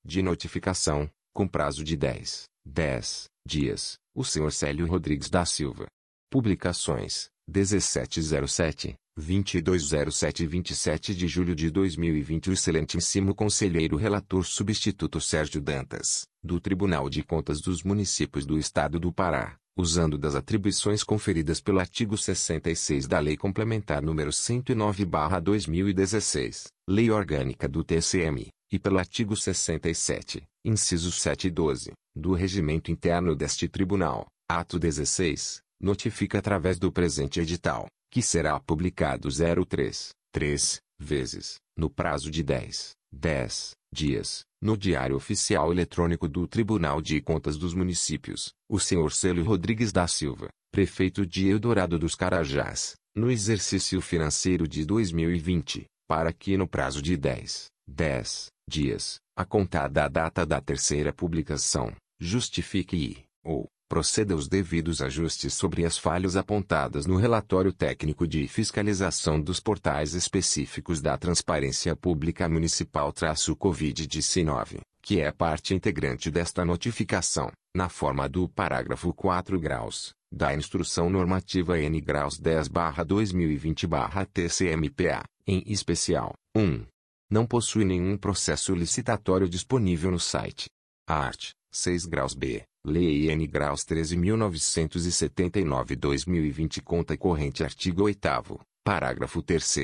de 0.05 0.22
notificação, 0.22 1.11
com 1.35 1.49
prazo 1.49 1.83
de 1.83 1.97
10, 1.97 2.45
10 2.64 3.24
dias, 3.47 3.99
o 4.14 4.24
senhor 4.24 4.53
Célio 4.53 4.87
Rodrigues 4.87 5.28
da 5.28 5.45
Silva. 5.45 5.87
Publicações, 6.31 7.28
1707, 7.49 8.95
2207 9.16 10.45
e 10.45 10.47
27 10.47 11.14
de 11.14 11.26
julho 11.26 11.57
de 11.57 11.70
2020 11.70 12.51
O 12.51 12.53
excelentíssimo 12.53 13.35
conselheiro 13.35 13.97
relator 13.97 14.47
substituto 14.47 15.20
Sérgio 15.20 15.61
Dantas, 15.61 16.22
do 16.43 16.61
Tribunal 16.61 17.11
de 17.11 17.24
Contas 17.24 17.61
dos 17.61 17.83
Municípios 17.83 18.47
do 18.47 18.57
Estado 18.57 19.01
do 19.01 19.12
Pará, 19.12 19.57
usando 19.81 20.18
das 20.18 20.35
atribuições 20.35 21.03
conferidas 21.03 21.61
pelo 21.61 21.81
artigo 21.81 22.16
66 22.16 23.07
da 23.07 23.18
Lei 23.18 23.37
Complementar 23.37 24.03
nº 24.03 24.31
109/2016, 24.31 26.66
Lei 26.89 27.11
Orgânica 27.11 27.66
do 27.66 27.83
TCM, 27.83 28.49
e 28.70 28.78
pelo 28.78 28.99
artigo 28.99 29.35
67, 29.35 30.43
incisos 30.64 31.20
7 31.20 31.49
e 31.49 31.51
12, 31.51 31.93
do 32.14 32.35
Regimento 32.35 32.91
Interno 32.91 33.35
deste 33.35 33.68
Tribunal, 33.68 34.26
ato 34.49 34.78
16, 34.78 35.62
notifica 35.81 36.39
através 36.39 36.78
do 36.78 36.93
presente 36.93 37.41
edital, 37.41 37.87
que 38.11 38.22
será 38.22 38.61
publicado 38.61 39.28
03, 39.31 40.11
3 40.33 40.81
vezes, 40.99 41.57
no 41.76 41.89
prazo 41.89 42.31
de 42.31 42.43
10, 42.43 42.93
10 43.11 43.72
dias, 43.93 44.45
no 44.62 44.76
Diário 44.76 45.16
Oficial 45.16 45.72
Eletrônico 45.72 46.28
do 46.28 46.47
Tribunal 46.47 47.01
de 47.01 47.20
Contas 47.20 47.57
dos 47.57 47.74
Municípios, 47.74 48.53
o 48.68 48.78
senhor 48.78 49.12
Célio 49.12 49.45
Rodrigues 49.45 49.93
da 49.93 50.07
Silva, 50.07 50.49
prefeito 50.70 51.26
de 51.26 51.49
Eldorado 51.49 51.99
dos 51.99 52.14
Carajás, 52.14 52.95
no 53.14 53.30
exercício 53.30 54.01
financeiro 54.01 54.68
de 54.68 54.84
2020, 54.84 55.86
para 56.09 56.32
que 56.32 56.57
no 56.57 56.68
prazo 56.68 57.03
de 57.03 57.16
10, 57.16 57.66
10 57.88 58.47
dias, 58.68 59.18
a 59.36 59.45
contar 59.45 59.88
da 59.88 60.07
data 60.07 60.47
da 60.47 60.61
terceira 60.61 61.12
publicação, 61.12 61.93
justifique 62.20 62.97
e, 62.97 63.24
ou, 63.45 63.68
proceda 63.91 64.34
os 64.36 64.47
devidos 64.47 65.03
ajustes 65.03 65.53
sobre 65.53 65.84
as 65.84 65.99
falhas 65.99 66.36
apontadas 66.36 67.07
no 67.07 67.16
relatório 67.16 67.72
técnico 67.72 68.24
de 68.24 68.47
fiscalização 68.47 69.41
dos 69.41 69.59
portais 69.59 70.14
específicos 70.14 71.03
da 71.03 71.18
Transparência 71.18 71.97
Pública 71.97 72.49
Municipal-Covid-19, 72.49 74.78
que 75.03 75.20
é 75.20 75.32
parte 75.32 75.74
integrante 75.74 76.30
desta 76.30 76.64
notificação, 76.64 77.51
na 77.74 77.88
forma 77.88 78.28
do 78.28 78.49
parágrafo 78.49 79.12
4 79.12 79.59
graus, 79.59 80.12
da 80.32 80.55
Instrução 80.55 81.11
Normativa 81.11 81.76
N 81.76 82.01
graus 82.01 82.41
10-2020-TCMPA, 82.41 85.24
em 85.49 85.64
especial, 85.66 86.34
1. 86.57 86.86
Não 87.28 87.45
possui 87.45 87.84
nenhum 87.84 88.16
processo 88.16 88.72
licitatório 88.72 89.49
disponível 89.49 90.12
no 90.12 90.20
site. 90.20 90.68
Art. 91.09 91.51
6 91.72 92.07
graus 92.07 92.34
B. 92.34 92.64
Lei 92.87 93.31
N 93.31 93.47
graus 93.47 93.85
13.979-2020 93.85 96.81
Conta 96.83 97.14
corrente 97.14 97.62
Artigo 97.62 98.05
8 98.05 98.59
Parágrafo 98.83 99.43
3 99.43 99.76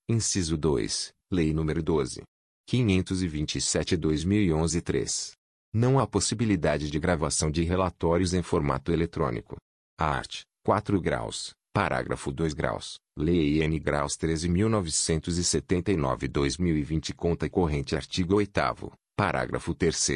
Inciso 0.07 0.55
2. 0.57 1.11
Lei 1.33 1.51
nº 1.51 1.81
12. 1.81 2.21
527-2011-3. 2.69 5.31
Não 5.73 5.97
há 5.97 6.05
possibilidade 6.05 6.91
de 6.91 6.99
gravação 6.99 7.49
de 7.49 7.63
relatórios 7.63 8.35
em 8.35 8.43
formato 8.43 8.91
eletrônico. 8.91 9.55
Art. 9.99 10.41
4 10.63 11.01
graus. 11.01 11.55
Parágrafo 11.73 12.31
2 12.31 12.53
graus. 12.53 12.99
Lei 13.17 13.63
N 13.63 13.79
graus 13.79 14.15
13.979-2020 14.15 17.15
Conta 17.15 17.49
corrente 17.49 17.95
Artigo 17.95 18.35
8 18.35 18.91
Parágrafo 19.17 19.73
3 19.73 20.09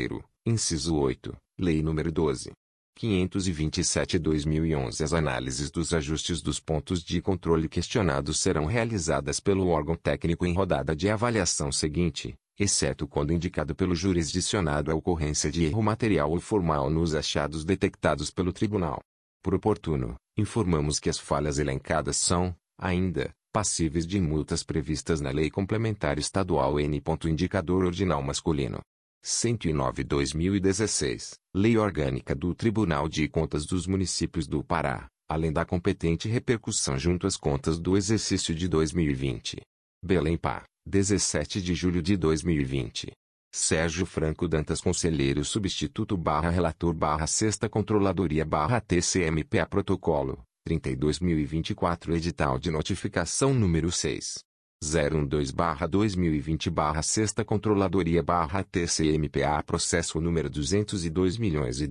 Inciso 0.45 0.97
8. 0.97 1.35
Lei 1.57 1.81
nº 1.81 2.11
12. 2.11 2.51
527-2011 2.97 5.03
As 5.03 5.13
análises 5.13 5.69
dos 5.69 5.93
ajustes 5.93 6.41
dos 6.41 6.59
pontos 6.59 7.03
de 7.03 7.21
controle 7.21 7.69
questionados 7.69 8.39
serão 8.39 8.65
realizadas 8.65 9.39
pelo 9.39 9.67
órgão 9.67 9.95
técnico 9.95 10.45
em 10.45 10.53
rodada 10.53 10.95
de 10.95 11.09
avaliação 11.09 11.71
seguinte, 11.71 12.35
exceto 12.59 13.07
quando 13.07 13.31
indicado 13.31 13.75
pelo 13.75 13.93
jurisdicionado 13.93 14.91
a 14.91 14.95
ocorrência 14.95 15.51
de 15.51 15.65
erro 15.65 15.83
material 15.83 16.31
ou 16.31 16.39
formal 16.39 16.89
nos 16.89 17.13
achados 17.13 17.63
detectados 17.63 18.31
pelo 18.31 18.51
tribunal. 18.51 18.99
Por 19.43 19.53
oportuno, 19.53 20.15
informamos 20.35 20.99
que 20.99 21.09
as 21.09 21.19
falhas 21.19 21.59
elencadas 21.59 22.17
são, 22.17 22.55
ainda, 22.77 23.31
passíveis 23.53 24.05
de 24.05 24.19
multas 24.19 24.63
previstas 24.63 25.21
na 25.21 25.31
Lei 25.31 25.49
Complementar 25.49 26.17
Estadual 26.17 26.79
N. 26.79 27.01
Indicador 27.25 27.85
Ordinal 27.85 28.21
Masculino. 28.21 28.81
109/2016, 29.27 31.37
Lei 31.53 31.77
Orgânica 31.77 32.33
do 32.33 32.55
Tribunal 32.55 33.09
de 33.09 33.27
Contas 33.27 33.65
dos 33.65 33.85
Municípios 33.85 34.47
do 34.47 34.63
Pará, 34.63 35.09
além 35.27 35.51
da 35.51 35.65
competente 35.65 36.29
repercussão 36.29 36.97
junto 36.97 37.27
às 37.27 37.35
contas 37.35 37.77
do 37.77 37.97
exercício 37.97 38.55
de 38.55 38.69
2020. 38.69 39.59
Belém 40.01 40.37
Pá, 40.37 40.63
17 40.85 41.61
de 41.61 41.75
julho 41.75 42.01
de 42.01 42.15
2020. 42.15 43.11
Sérgio 43.53 44.05
Franco 44.05 44.47
Dantas 44.47 44.79
Conselheiro 44.79 45.43
Substituto 45.43 46.15
barra 46.15 46.49
Relator 46.49 46.93
barra 46.93 47.27
Sexta 47.27 47.67
Controladoria 47.67 48.45
barra 48.45 48.79
TCMPA 48.79 49.65
Protocolo, 49.65 50.41
32.024 50.65 52.15
Edital 52.15 52.57
de 52.57 52.71
Notificação 52.71 53.53
número 53.53 53.91
6. 53.91 54.46
012-2020-6 54.83 57.43
Controladoria-TCMPA 57.43 59.63
Processo 59.63 60.21
número 60.21 60.47
202 60.49 61.37
milhões 61.37 61.81
e 61.81 61.87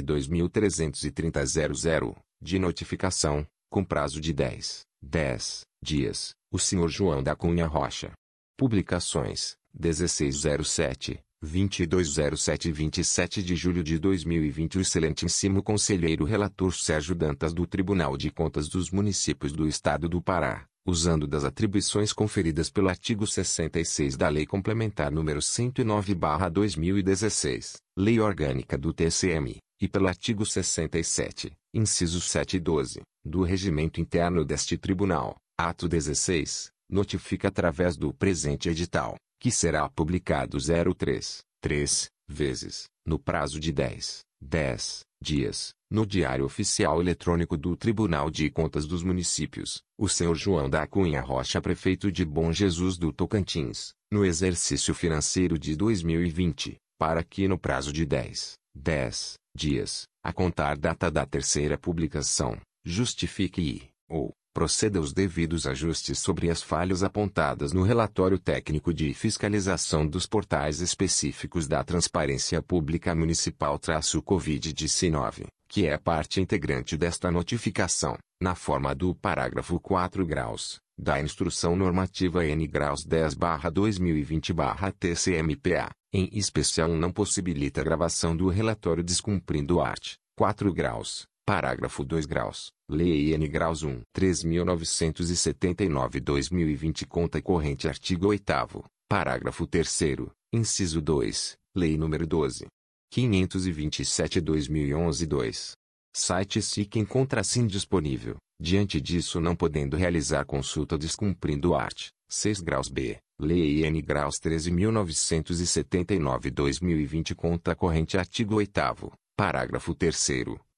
de 2.40 2.59
notificação, 2.59 3.47
com 3.70 3.84
prazo 3.84 4.18
de 4.18 4.32
10, 4.32 4.86
10 5.03 5.66
dias, 5.82 6.34
o 6.51 6.59
senhor 6.59 6.88
João 6.88 7.22
da 7.22 7.36
Cunha 7.36 7.66
Rocha. 7.66 8.12
Publicações, 8.57 9.57
1607, 9.78 11.20
2207 11.47 12.68
e 12.68 12.72
27 12.72 13.42
de 13.42 13.55
julho 13.55 13.84
de 13.84 13.99
2020 13.99 14.78
O 14.78 14.80
excelentíssimo 14.80 15.62
conselheiro 15.62 16.24
relator 16.24 16.74
Sérgio 16.74 17.14
Dantas 17.14 17.53
do 17.55 17.66
Tribunal 17.66 18.16
de 18.16 18.30
Contas 18.30 18.68
dos 18.68 18.90
Municípios 18.90 19.53
do 19.53 19.68
Estado 19.68 20.09
do 20.09 20.20
Pará 20.20 20.66
usando 20.86 21.26
das 21.26 21.44
atribuições 21.44 22.12
conferidas 22.12 22.70
pelo 22.70 22.88
artigo 22.88 23.26
66 23.26 24.16
da 24.16 24.28
Lei 24.28 24.47
Complementar 24.47 25.11
nº 25.11 25.38
109/2016, 25.38 27.78
Lei 27.99 28.20
Orgânica 28.20 28.78
do 28.78 28.92
TCM, 28.92 29.57
e 29.80 29.88
pelo 29.88 30.07
artigo 30.07 30.47
67, 30.47 31.51
incisos 31.74 32.30
7 32.30 32.59
e 32.59 32.61
12, 32.61 33.01
do 33.24 33.42
Regimento 33.42 34.01
Interno 34.01 34.44
deste 34.44 34.78
Tribunal, 34.78 35.34
Ato 35.59 35.88
16. 35.88 36.70
Notifica 36.88 37.49
através 37.49 37.97
do 37.97 38.14
presente 38.14 38.68
edital, 38.68 39.16
que 39.47 39.53
será 39.53 39.88
publicado 39.88 40.59
03, 40.59 41.44
3, 41.61 42.11
vezes, 42.28 42.86
no 43.07 43.16
prazo 43.16 43.61
de 43.61 43.70
10, 43.70 44.24
10 44.40 45.05
dias, 45.22 45.72
no 45.88 46.05
Diário 46.05 46.44
Oficial 46.44 47.01
Eletrônico 47.01 47.57
do 47.57 47.76
Tribunal 47.76 48.28
de 48.28 48.51
Contas 48.51 48.88
dos 48.88 49.05
Municípios, 49.05 49.84
o 49.97 50.09
senhor 50.09 50.34
João 50.34 50.68
da 50.68 50.84
Cunha 50.84 51.20
Rocha 51.20 51.61
prefeito 51.61 52.11
de 52.11 52.24
Bom 52.24 52.53
Jesus 52.53 52.99
do 52.99 53.12
Tocantins, 53.12 53.92
no 54.11 54.24
exercício 54.24 54.92
financeiro 54.92 55.57
de 55.57 55.76
2020, 55.76 56.78
para 56.99 57.22
que 57.22 57.47
no 57.47 57.57
prazo 57.57 57.92
de 57.92 58.05
10, 58.05 58.55
10 58.74 59.34
dias, 59.57 60.09
a 60.24 60.32
contar 60.32 60.76
data 60.76 61.09
da 61.09 61.24
terceira 61.24 61.78
publicação, 61.78 62.59
justifique 62.84 63.62
e, 63.62 63.88
ou, 64.09 64.32
proceda 64.57 64.98
os 64.98 65.12
devidos 65.12 65.66
ajustes 65.66 66.18
sobre 66.18 66.48
as 66.48 66.62
falhas 66.62 67.02
apontadas 67.02 67.74
no 67.74 67.82
relatório 67.82 68.38
técnico 68.38 68.94
de 68.94 69.12
fiscalização 69.12 70.07
dos 70.07 70.26
portais 70.26 70.80
específicos 70.80 71.68
da 71.68 71.84
Transparência 71.84 72.62
Pública 72.62 73.14
Municipal-Covid-19, 73.14 75.44
que 75.68 75.86
é 75.86 75.98
parte 75.98 76.40
integrante 76.40 76.96
desta 76.96 77.30
notificação, 77.30 78.16
na 78.40 78.54
forma 78.54 78.94
do 78.94 79.14
parágrafo 79.14 79.78
4 79.78 80.24
graus, 80.24 80.78
da 80.98 81.20
Instrução 81.20 81.76
Normativa 81.76 82.46
N 82.46 82.66
graus 82.66 83.07
10-2020-TCMPA, 83.07 85.90
em 86.14 86.30
especial 86.32 86.88
não 86.88 87.12
possibilita 87.12 87.82
a 87.82 87.84
gravação 87.84 88.34
do 88.34 88.48
relatório 88.48 89.04
descumprindo 89.04 89.82
art. 89.82 90.14
4 90.34 90.72
graus, 90.72 91.26
Parágrafo 91.44 92.02
2 92.02 92.24
graus. 92.24 92.74
Lei 92.89 93.34
N 93.34 93.49
graus 93.49 93.82
1. 93.82 94.03
3.979-2020 94.16 97.05
Conta 97.09 97.43
corrente 97.43 97.89
Artigo 97.89 98.28
8 98.28 98.84
Parágrafo 99.09 99.66
3 99.66 100.28
Inciso 100.53 101.01
2. 101.01 101.57
Lei 101.74 101.97
nº 101.97 102.24
12. 102.24 102.66
527-2011-2. 103.12 105.72
Site 106.14 106.62
SIC 106.62 106.95
encontra 106.97 107.41
assim 107.41 107.66
disponível, 107.66 108.37
diante 108.59 108.99
disso 109.01 109.41
não 109.41 109.57
podendo 109.57 109.97
realizar 109.97 110.47
consulta 110.47 110.97
descumprindo 110.97 111.74
art. 111.74 112.11
6 112.28 112.61
graus 112.61 112.89
B. 112.89 113.18
Lei 113.41 113.84
N 113.84 114.01
graus 114.01 114.39
13.979-2020 114.39 117.34
Conta 117.34 117.74
corrente 117.74 118.16
Artigo 118.16 118.55
8 118.55 119.12
Parágrafo 119.37 119.93
3 119.93 120.16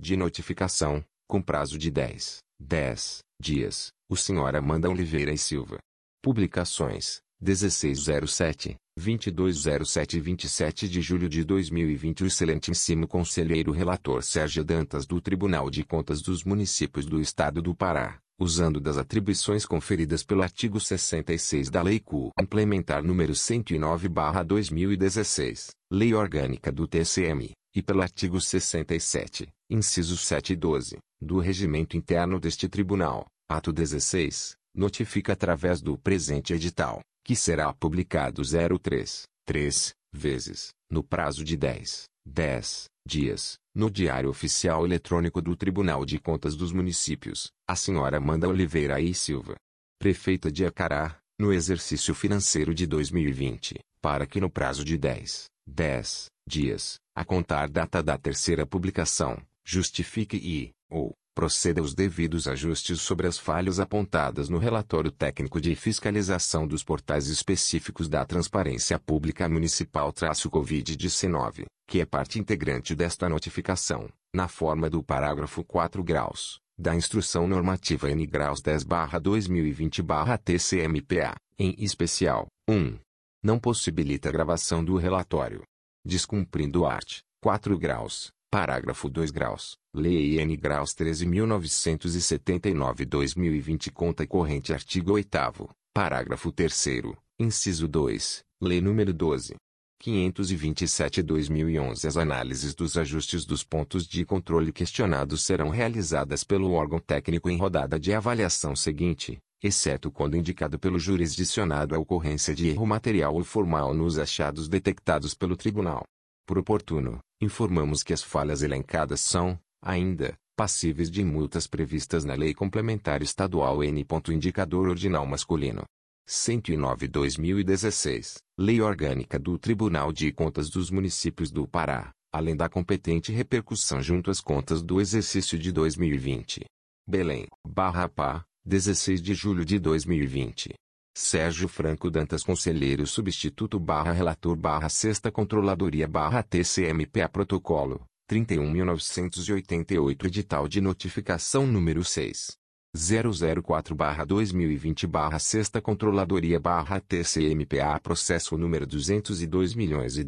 de 0.00 0.16
notificação, 0.16 1.04
com 1.28 1.42
prazo 1.42 1.76
de 1.76 1.90
10, 1.90 2.38
10 2.58 3.18
dias, 3.38 3.92
o 4.10 4.16
Sr. 4.16 4.56
Amanda 4.56 4.88
Oliveira 4.88 5.32
e 5.32 5.38
Silva. 5.38 5.78
Publicações, 6.22 7.20
1607, 7.40 8.76
2207 8.96 10.16
e 10.16 10.20
27 10.20 10.88
de 10.88 11.00
julho 11.00 11.28
de 11.28 11.44
2020 11.44 12.24
O 12.24 12.26
excelentíssimo 12.26 13.06
conselheiro 13.06 13.70
relator 13.70 14.20
Sérgio 14.22 14.64
Dantas 14.64 15.06
do 15.06 15.20
Tribunal 15.20 15.70
de 15.70 15.84
Contas 15.84 16.22
dos 16.22 16.42
Municípios 16.42 17.06
do 17.06 17.20
Estado 17.20 17.62
do 17.62 17.72
Pará 17.74 18.18
usando 18.40 18.80
das 18.80 18.96
atribuições 18.96 19.66
conferidas 19.66 20.22
pelo 20.22 20.42
artigo 20.42 20.78
66 20.78 21.70
da 21.70 21.82
Lei 21.82 21.98
CU 21.98 22.30
Implementar 22.40 23.02
número 23.02 23.32
109/2016, 23.32 25.70
Lei 25.90 26.14
Orgânica 26.14 26.70
do 26.70 26.86
TCM, 26.86 27.50
e 27.74 27.82
pelo 27.82 28.00
artigo 28.00 28.40
67, 28.40 29.48
incisos 29.68 30.24
7 30.24 30.52
e 30.52 30.56
12, 30.56 30.98
do 31.20 31.40
Regimento 31.40 31.96
Interno 31.96 32.38
deste 32.38 32.68
Tribunal, 32.68 33.26
ato 33.48 33.72
16, 33.72 34.56
notifica 34.74 35.32
através 35.32 35.80
do 35.80 35.96
presente 35.96 36.52
edital, 36.52 37.00
que 37.24 37.34
será 37.34 37.72
publicado 37.72 38.42
03, 38.42 39.22
3, 39.46 39.92
vezes, 40.12 40.68
no 40.90 41.02
prazo 41.02 41.42
de 41.42 41.56
10, 41.56 42.04
10 42.26 42.84
dias, 43.06 43.56
no 43.74 43.90
Diário 43.90 44.28
Oficial 44.28 44.84
Eletrônico 44.84 45.40
do 45.40 45.56
Tribunal 45.56 46.04
de 46.04 46.18
Contas 46.18 46.54
dos 46.54 46.72
Municípios, 46.72 47.50
a 47.66 47.74
senhora 47.74 48.18
Amanda 48.18 48.46
Oliveira 48.46 49.00
e 49.00 49.14
Silva, 49.14 49.56
prefeita 49.98 50.52
de 50.52 50.66
Acará, 50.66 51.18
no 51.38 51.52
exercício 51.52 52.14
financeiro 52.14 52.74
de 52.74 52.86
2020, 52.86 53.78
para 54.02 54.26
que 54.26 54.40
no 54.40 54.50
prazo 54.50 54.84
de 54.84 54.98
10, 54.98 55.46
10 55.66 56.26
dias, 56.46 56.96
a 57.14 57.24
contar 57.24 57.68
data 57.68 58.02
da 58.02 58.18
terceira 58.18 58.66
publicação, 58.66 59.40
justifique 59.64 60.36
e, 60.36 60.70
ou, 60.90 61.14
proceda 61.38 61.80
aos 61.80 61.94
devidos 61.94 62.48
ajustes 62.48 63.00
sobre 63.00 63.28
as 63.28 63.38
falhas 63.38 63.78
apontadas 63.78 64.48
no 64.48 64.58
relatório 64.58 65.12
técnico 65.12 65.60
de 65.60 65.76
fiscalização 65.76 66.66
dos 66.66 66.82
portais 66.82 67.28
específicos 67.28 68.08
da 68.08 68.24
Transparência 68.24 68.98
Pública 68.98 69.48
Municipal-Covid-19, 69.48 71.66
que 71.86 72.00
é 72.00 72.04
parte 72.04 72.40
integrante 72.40 72.92
desta 72.92 73.28
notificação, 73.28 74.08
na 74.34 74.48
forma 74.48 74.90
do 74.90 75.00
parágrafo 75.00 75.62
4 75.62 76.02
graus, 76.02 76.58
da 76.76 76.96
Instrução 76.96 77.46
Normativa 77.46 78.10
N 78.10 78.26
graus 78.26 78.60
10-2020-TCMPA, 78.60 81.36
em 81.56 81.72
especial, 81.78 82.48
1. 82.68 82.98
Não 83.44 83.60
possibilita 83.60 84.28
a 84.28 84.32
gravação 84.32 84.84
do 84.84 84.96
relatório. 84.96 85.62
Descumprindo 86.04 86.84
art. 86.84 87.20
4 87.40 87.78
graus, 87.78 88.32
Parágrafo 88.50 89.10
2 89.10 89.30
graus. 89.30 89.76
Lei 89.98 90.38
N 90.38 90.56
graus 90.56 90.94
13.979-2020 90.94 93.90
Conta 93.90 94.24
corrente 94.24 94.72
Artigo 94.72 95.14
8 95.14 95.68
Parágrafo 95.92 96.52
3 96.52 97.02
Inciso 97.36 97.88
2. 97.88 98.44
Lei 98.62 98.80
nº 98.80 99.12
12. 99.12 99.56
527-2011 100.00 102.06
As 102.06 102.16
análises 102.16 102.76
dos 102.76 102.96
ajustes 102.96 103.44
dos 103.44 103.64
pontos 103.64 104.06
de 104.06 104.24
controle 104.24 104.72
questionados 104.72 105.42
serão 105.42 105.68
realizadas 105.68 106.44
pelo 106.44 106.70
órgão 106.70 107.00
técnico 107.00 107.50
em 107.50 107.58
rodada 107.58 107.98
de 107.98 108.14
avaliação 108.14 108.76
seguinte, 108.76 109.40
exceto 109.60 110.12
quando 110.12 110.36
indicado 110.36 110.78
pelo 110.78 111.00
jurisdicionado 111.00 111.96
a 111.96 111.98
ocorrência 111.98 112.54
de 112.54 112.68
erro 112.68 112.86
material 112.86 113.34
ou 113.34 113.42
formal 113.42 113.92
nos 113.92 114.16
achados 114.16 114.68
detectados 114.68 115.34
pelo 115.34 115.56
tribunal. 115.56 116.04
Por 116.46 116.56
oportuno, 116.56 117.18
informamos 117.40 118.04
que 118.04 118.12
as 118.12 118.22
falhas 118.22 118.62
elencadas 118.62 119.20
são, 119.20 119.58
ainda, 119.82 120.36
passíveis 120.56 121.10
de 121.10 121.24
multas 121.24 121.66
previstas 121.66 122.24
na 122.24 122.34
Lei 122.34 122.52
Complementar 122.52 123.22
Estadual 123.22 123.82
N. 123.84 124.04
Indicador 124.30 124.88
Ordinal 124.88 125.24
Masculino. 125.24 125.84
109-2016, 126.28 128.36
Lei 128.58 128.82
Orgânica 128.82 129.38
do 129.38 129.58
Tribunal 129.58 130.12
de 130.12 130.30
Contas 130.30 130.68
dos 130.68 130.90
Municípios 130.90 131.50
do 131.50 131.66
Pará, 131.66 132.10
além 132.30 132.54
da 132.54 132.68
competente 132.68 133.32
repercussão 133.32 134.02
junto 134.02 134.30
às 134.30 134.40
contas 134.40 134.82
do 134.82 135.00
exercício 135.00 135.58
de 135.58 135.72
2020. 135.72 136.66
Belém, 137.06 137.46
Barra 137.66 138.08
Pá, 138.08 138.44
16 138.66 139.22
de 139.22 139.32
julho 139.32 139.64
de 139.64 139.78
2020. 139.78 140.74
Sérgio 141.16 141.66
Franco 141.66 142.10
Dantas 142.10 142.44
Conselheiro 142.44 143.06
Substituto 143.06 143.80
barra 143.80 144.12
Relator 144.12 144.54
barra 144.54 144.88
Sexta 144.88 145.32
Controladoria 145.32 146.06
barra 146.06 146.42
TCMPA 146.42 147.28
Protocolo, 147.28 148.04
31.988 148.28 150.26
Edital 150.26 150.68
de 150.68 150.82
Notificação 150.82 151.66
número 151.66 152.04
6. 152.04 152.58
004-2020 152.94 155.38
Sexta 155.38 155.80
Controladoria 155.80 156.60
TCMPA 157.00 157.98
Processo 158.02 158.58
número 158.58 158.86
202 158.86 159.74
milhões 159.74 160.18
e 160.18 160.24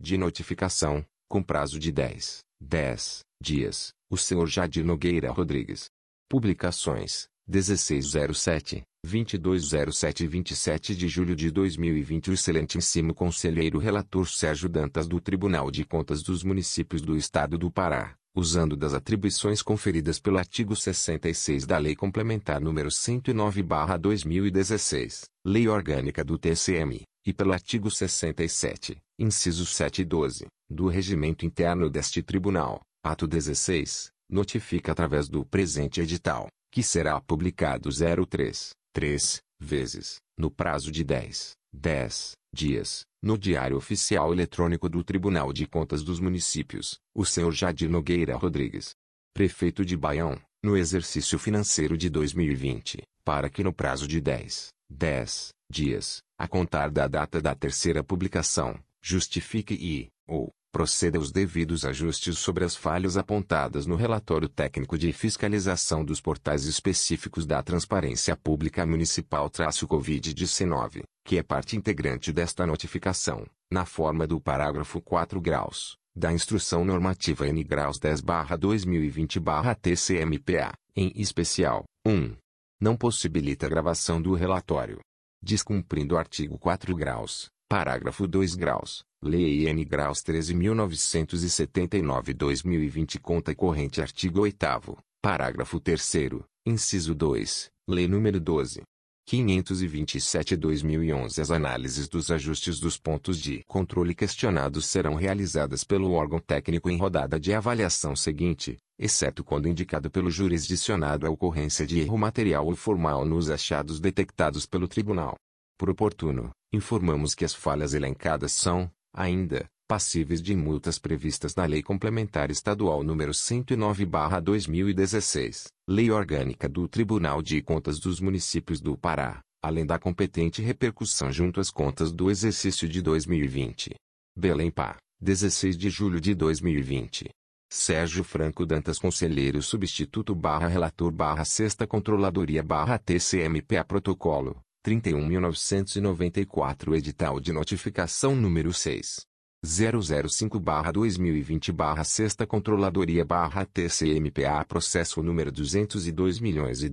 de 0.00 0.16
notificação, 0.16 1.04
com 1.28 1.42
prazo 1.42 1.78
de 1.78 1.92
10, 1.92 2.40
10 2.60 3.20
dias, 3.40 3.92
o 4.10 4.16
senhor 4.16 4.46
Jadir 4.46 4.84
Nogueira 4.84 5.30
Rodrigues. 5.30 5.90
Publicações, 6.28 7.28
1607, 7.46 8.82
2207 9.06 10.24
e 10.24 10.26
27 10.26 10.96
de 10.96 11.06
julho 11.06 11.36
de 11.36 11.52
2020 11.52 12.30
O 12.30 12.32
excelentíssimo 12.32 13.14
conselheiro 13.14 13.78
relator 13.78 14.28
Sérgio 14.28 14.68
Dantas 14.68 15.06
do 15.06 15.20
Tribunal 15.20 15.70
de 15.70 15.84
Contas 15.84 16.20
dos 16.20 16.42
Municípios 16.42 17.00
do 17.00 17.16
Estado 17.16 17.56
do 17.56 17.70
Pará, 17.70 18.16
usando 18.34 18.76
das 18.76 18.94
atribuições 18.94 19.62
conferidas 19.62 20.18
pelo 20.18 20.36
artigo 20.36 20.74
66 20.74 21.64
da 21.64 21.78
Lei 21.78 21.94
Complementar 21.94 22.60
nº 22.60 22.90
109/2016, 22.90 25.26
Lei 25.46 25.68
Orgânica 25.68 26.24
do 26.24 26.36
TCM, 26.36 27.02
e 27.24 27.32
pelo 27.32 27.52
artigo 27.52 27.88
67, 27.88 28.98
incisos 29.16 29.76
7 29.76 30.02
e 30.02 30.04
12, 30.04 30.46
do 30.68 30.88
Regimento 30.88 31.46
Interno 31.46 31.88
deste 31.88 32.20
Tribunal, 32.20 32.80
ato 33.04 33.28
16, 33.28 34.10
notifica 34.28 34.90
através 34.90 35.28
do 35.28 35.44
presente 35.44 36.00
edital 36.00 36.48
que 36.70 36.82
será 36.82 37.20
publicado 37.20 37.88
03, 37.90 38.70
3, 38.98 39.40
vezes, 39.60 40.16
no 40.36 40.50
prazo 40.50 40.90
de 40.90 41.04
10, 41.04 41.52
10 41.72 42.32
dias, 42.52 43.04
no 43.22 43.38
Diário 43.38 43.76
Oficial 43.76 44.32
Eletrônico 44.32 44.88
do 44.88 45.04
Tribunal 45.04 45.52
de 45.52 45.68
Contas 45.68 46.02
dos 46.02 46.18
Municípios, 46.18 46.98
o 47.14 47.24
senhor 47.24 47.52
Jadir 47.52 47.88
Nogueira 47.88 48.34
Rodrigues, 48.34 48.96
prefeito 49.32 49.84
de 49.84 49.96
Baião, 49.96 50.36
no 50.60 50.76
exercício 50.76 51.38
financeiro 51.38 51.96
de 51.96 52.10
2020, 52.10 53.04
para 53.24 53.48
que 53.48 53.62
no 53.62 53.72
prazo 53.72 54.08
de 54.08 54.20
10, 54.20 54.70
10 54.90 55.50
dias, 55.70 56.18
a 56.36 56.48
contar 56.48 56.90
da 56.90 57.06
data 57.06 57.40
da 57.40 57.54
terceira 57.54 58.02
publicação, 58.02 58.76
justifique 59.00 59.74
e, 59.74 60.08
ou, 60.26 60.50
proceda 60.70 61.16
aos 61.18 61.32
devidos 61.32 61.84
ajustes 61.84 62.38
sobre 62.38 62.64
as 62.64 62.76
falhas 62.76 63.16
apontadas 63.16 63.86
no 63.86 63.96
relatório 63.96 64.48
técnico 64.48 64.96
de 64.98 65.12
fiscalização 65.12 66.04
dos 66.04 66.20
portais 66.20 66.64
específicos 66.64 67.46
da 67.46 67.62
Transparência 67.62 68.36
Pública 68.36 68.84
Municipal-Covid-19, 68.84 71.02
que 71.24 71.38
é 71.38 71.42
parte 71.42 71.74
integrante 71.76 72.32
desta 72.32 72.66
notificação, 72.66 73.46
na 73.70 73.84
forma 73.84 74.26
do 74.26 74.40
parágrafo 74.40 75.00
4 75.00 75.40
graus, 75.40 75.96
da 76.14 76.32
Instrução 76.32 76.84
Normativa 76.84 77.46
N 77.48 77.64
graus 77.64 77.98
10-2020-TCMPA, 77.98 80.72
em 80.96 81.12
especial, 81.14 81.84
1. 82.06 82.34
Não 82.80 82.96
possibilita 82.96 83.66
a 83.66 83.68
gravação 83.68 84.20
do 84.20 84.34
relatório. 84.34 85.00
Descumprindo 85.42 86.14
o 86.14 86.18
artigo 86.18 86.58
4 86.58 86.94
graus, 86.96 87.48
parágrafo 87.68 88.26
2 88.26 88.54
graus, 88.54 89.02
Lei 89.20 89.66
N. 89.66 89.84
Graus 89.84 90.22
13.979-2020 90.22 93.18
Conta 93.20 93.52
corrente 93.52 94.00
Artigo 94.00 94.42
8 94.42 94.96
Parágrafo 95.20 95.80
3 95.80 96.38
Inciso 96.64 97.16
2, 97.16 97.68
Lei 97.88 98.06
nº 98.06 98.38
12. 98.38 98.82
527-2011 99.28 101.40
As 101.40 101.50
análises 101.50 102.08
dos 102.08 102.30
ajustes 102.30 102.78
dos 102.78 102.96
pontos 102.96 103.40
de 103.40 103.64
controle 103.66 104.14
questionados 104.14 104.86
serão 104.86 105.16
realizadas 105.16 105.82
pelo 105.82 106.12
órgão 106.12 106.38
técnico 106.38 106.88
em 106.88 106.96
rodada 106.96 107.40
de 107.40 107.52
avaliação 107.52 108.14
seguinte, 108.14 108.76
exceto 108.96 109.42
quando 109.42 109.66
indicado 109.66 110.12
pelo 110.12 110.30
jurisdicionado 110.30 111.26
a 111.26 111.30
ocorrência 111.30 111.84
de 111.84 111.98
erro 111.98 112.16
material 112.16 112.66
ou 112.66 112.76
formal 112.76 113.24
nos 113.24 113.50
achados 113.50 113.98
detectados 113.98 114.64
pelo 114.64 114.86
tribunal. 114.86 115.34
Por 115.76 115.90
oportuno, 115.90 116.52
informamos 116.72 117.34
que 117.34 117.44
as 117.44 117.52
falhas 117.52 117.94
elencadas 117.94 118.52
são, 118.52 118.88
ainda, 119.12 119.68
passíveis 119.88 120.42
de 120.42 120.54
multas 120.54 120.98
previstas 120.98 121.54
na 121.54 121.64
Lei 121.64 121.82
Complementar 121.82 122.50
Estadual 122.50 123.02
nº 123.02 123.32
109/2016, 123.32 125.68
Lei 125.88 126.10
Orgânica 126.10 126.68
do 126.68 126.86
Tribunal 126.86 127.40
de 127.40 127.62
Contas 127.62 127.98
dos 127.98 128.20
Municípios 128.20 128.80
do 128.80 128.98
Pará, 128.98 129.40
além 129.62 129.86
da 129.86 129.98
competente 129.98 130.60
repercussão 130.60 131.32
junto 131.32 131.58
às 131.58 131.70
contas 131.70 132.12
do 132.12 132.30
exercício 132.30 132.86
de 132.88 133.00
2020. 133.00 133.94
Belém 134.36 134.70
Pá, 134.70 134.96
16 135.20 135.76
de 135.76 135.88
julho 135.88 136.20
de 136.20 136.34
2020. 136.34 137.30
Sérgio 137.70 138.24
Franco 138.24 138.64
Dantas 138.64 138.98
Conselheiro 138.98 139.62
Substituto 139.62 140.34
barra 140.34 140.68
Relator 140.68 141.12
barra 141.12 141.44
Sexta 141.44 141.86
Controladoria 141.86 142.62
barra 142.62 142.98
TCMPA 142.98 143.84
Protocolo 143.84 144.58
31.994 144.86 146.96
Edital 146.96 147.40
de 147.40 147.52
Notificação 147.52 148.36
número 148.36 148.72
6. 148.72 149.26
005-2020 149.66 152.04
Sexta 152.04 152.46
Controladoria 152.46 153.24
TCMPA 153.66 154.64
Processo 154.64 155.20
número 155.20 155.50
202 155.50 156.38
milhões 156.38 156.80
e 156.82 156.88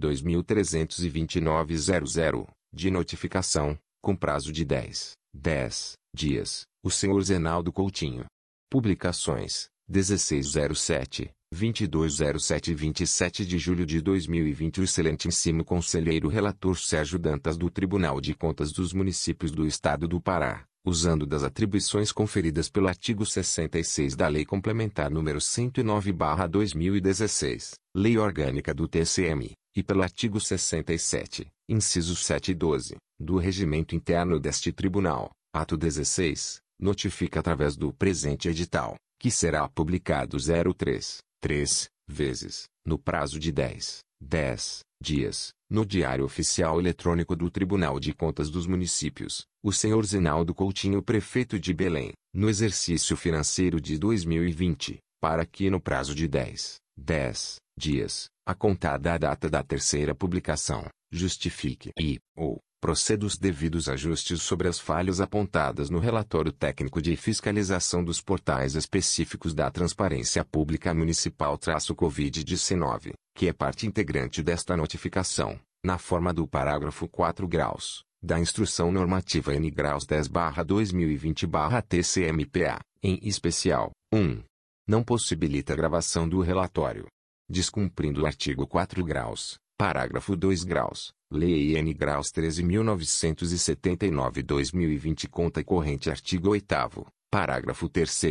de 2.73 2.89
notificação, 2.89 3.77
com 4.01 4.15
prazo 4.15 4.51
de 4.51 4.65
10, 4.65 5.11
10 5.33 5.93
dias, 6.13 6.65
o 6.83 6.89
senhor 6.89 7.21
Zenaldo 7.21 7.71
Coutinho. 7.71 8.25
Publicações, 8.69 9.69
1607, 9.87 11.31
2207 11.55 12.71
e 12.71 12.75
27 12.75 13.45
de 13.45 13.57
julho 13.57 13.85
de 13.85 14.01
2020 14.01 14.81
O 14.81 14.83
excelentíssimo 14.83 15.63
conselheiro 15.63 16.27
relator 16.27 16.77
Sérgio 16.77 17.17
Dantas 17.17 17.57
do 17.57 17.69
Tribunal 17.69 18.19
de 18.19 18.33
Contas 18.33 18.73
dos 18.73 18.91
Municípios 18.91 19.53
do 19.53 19.65
Estado 19.65 20.05
do 20.05 20.19
Pará, 20.19 20.65
usando 20.85 21.25
das 21.25 21.43
atribuições 21.43 22.11
conferidas 22.11 22.69
pelo 22.69 22.89
artigo 22.89 23.25
66 23.25 24.17
da 24.17 24.27
Lei 24.27 24.43
Complementar 24.43 25.09
nº 25.09 25.39
109/2016, 25.39 27.75
Lei 27.95 28.17
Orgânica 28.17 28.73
do 28.73 28.85
TCM, 28.85 29.53
e 29.73 29.81
pelo 29.81 30.03
artigo 30.03 30.41
67, 30.41 31.47
incisos 31.69 32.25
7 32.25 32.51
e 32.51 32.53
12, 32.53 32.97
do 33.17 33.37
Regimento 33.37 33.95
Interno 33.95 34.41
deste 34.41 34.73
Tribunal, 34.73 35.31
ato 35.55 35.77
16, 35.77 36.59
notifica 36.77 37.39
através 37.39 37.77
do 37.77 37.93
presente 37.93 38.49
edital, 38.49 38.97
que 39.17 39.31
será 39.31 39.69
publicado 39.69 40.35
03 40.37 41.23
três 41.45 41.87
vezes, 42.07 42.63
no 42.83 42.97
prazo 42.97 43.37
de 43.37 43.51
10, 43.51 43.99
10 44.19 44.79
dias, 44.99 45.51
no 45.69 45.85
Diário 45.85 46.25
Oficial 46.25 46.79
Eletrônico 46.79 47.35
do 47.35 47.51
Tribunal 47.51 47.99
de 47.99 48.15
Contas 48.15 48.49
dos 48.49 48.65
Municípios, 48.65 49.45
o 49.63 49.71
senhor 49.71 50.03
Zinaldo 50.07 50.55
Coutinho 50.55 51.03
Prefeito 51.03 51.59
de 51.59 51.71
Belém, 51.71 52.13
no 52.33 52.49
exercício 52.49 53.15
financeiro 53.15 53.79
de 53.79 53.99
2020, 53.99 54.97
para 55.21 55.45
que 55.45 55.69
no 55.69 55.79
prazo 55.79 56.15
de 56.15 56.27
10, 56.27 56.77
10 56.97 57.57
dias, 57.77 58.25
a 58.43 58.55
contar 58.55 58.97
da 58.97 59.15
data 59.15 59.47
da 59.47 59.61
terceira 59.61 60.15
publicação, 60.15 60.87
justifique 61.11 61.91
e, 61.99 62.17
ou, 62.35 62.57
proceda 62.85 63.25
os 63.25 63.35
devidos 63.35 63.89
ajustes 63.89 64.43
sobre 64.43 64.67
as 64.67 64.79
falhas 64.79 65.19
apontadas 65.19 65.89
no 65.89 65.97
relatório 65.97 66.51
técnico 66.51 67.01
de 67.01 67.15
fiscalização 67.15 68.03
dos 68.03 68.21
portais 68.21 68.75
específicos 68.75 69.55
da 69.55 69.71
Transparência 69.71 70.45
Pública 70.45 70.93
Municipal-Covid-19, 70.93 73.13
que 73.35 73.47
é 73.47 73.53
parte 73.53 73.87
integrante 73.87 74.43
desta 74.43 74.77
notificação, 74.77 75.59
na 75.83 75.97
forma 75.97 76.31
do 76.31 76.47
parágrafo 76.47 77.07
4 77.07 77.47
graus, 77.47 78.03
da 78.21 78.39
Instrução 78.39 78.91
Normativa 78.91 79.55
N 79.55 79.71
graus 79.71 80.05
10-2020-TCMPA, 80.05 82.81
em 83.01 83.19
especial, 83.23 83.89
1. 84.13 84.43
Não 84.87 85.03
possibilita 85.03 85.73
a 85.73 85.75
gravação 85.75 86.29
do 86.29 86.39
relatório. 86.39 87.07
Descumprindo 87.49 88.21
o 88.21 88.27
artigo 88.27 88.67
4 88.67 89.03
graus, 89.03 89.57
parágrafo 89.77 90.37
2 90.37 90.63
graus, 90.63 91.13
Lei 91.29 91.75
N. 91.75 91.93
Graus 91.93 92.31
13.979-2020 92.31 95.27
Conta 95.29 95.61
corrente 95.63 96.09
Artigo 96.09 96.49
8 96.49 97.05
Parágrafo 97.29 97.87
3 97.89 98.21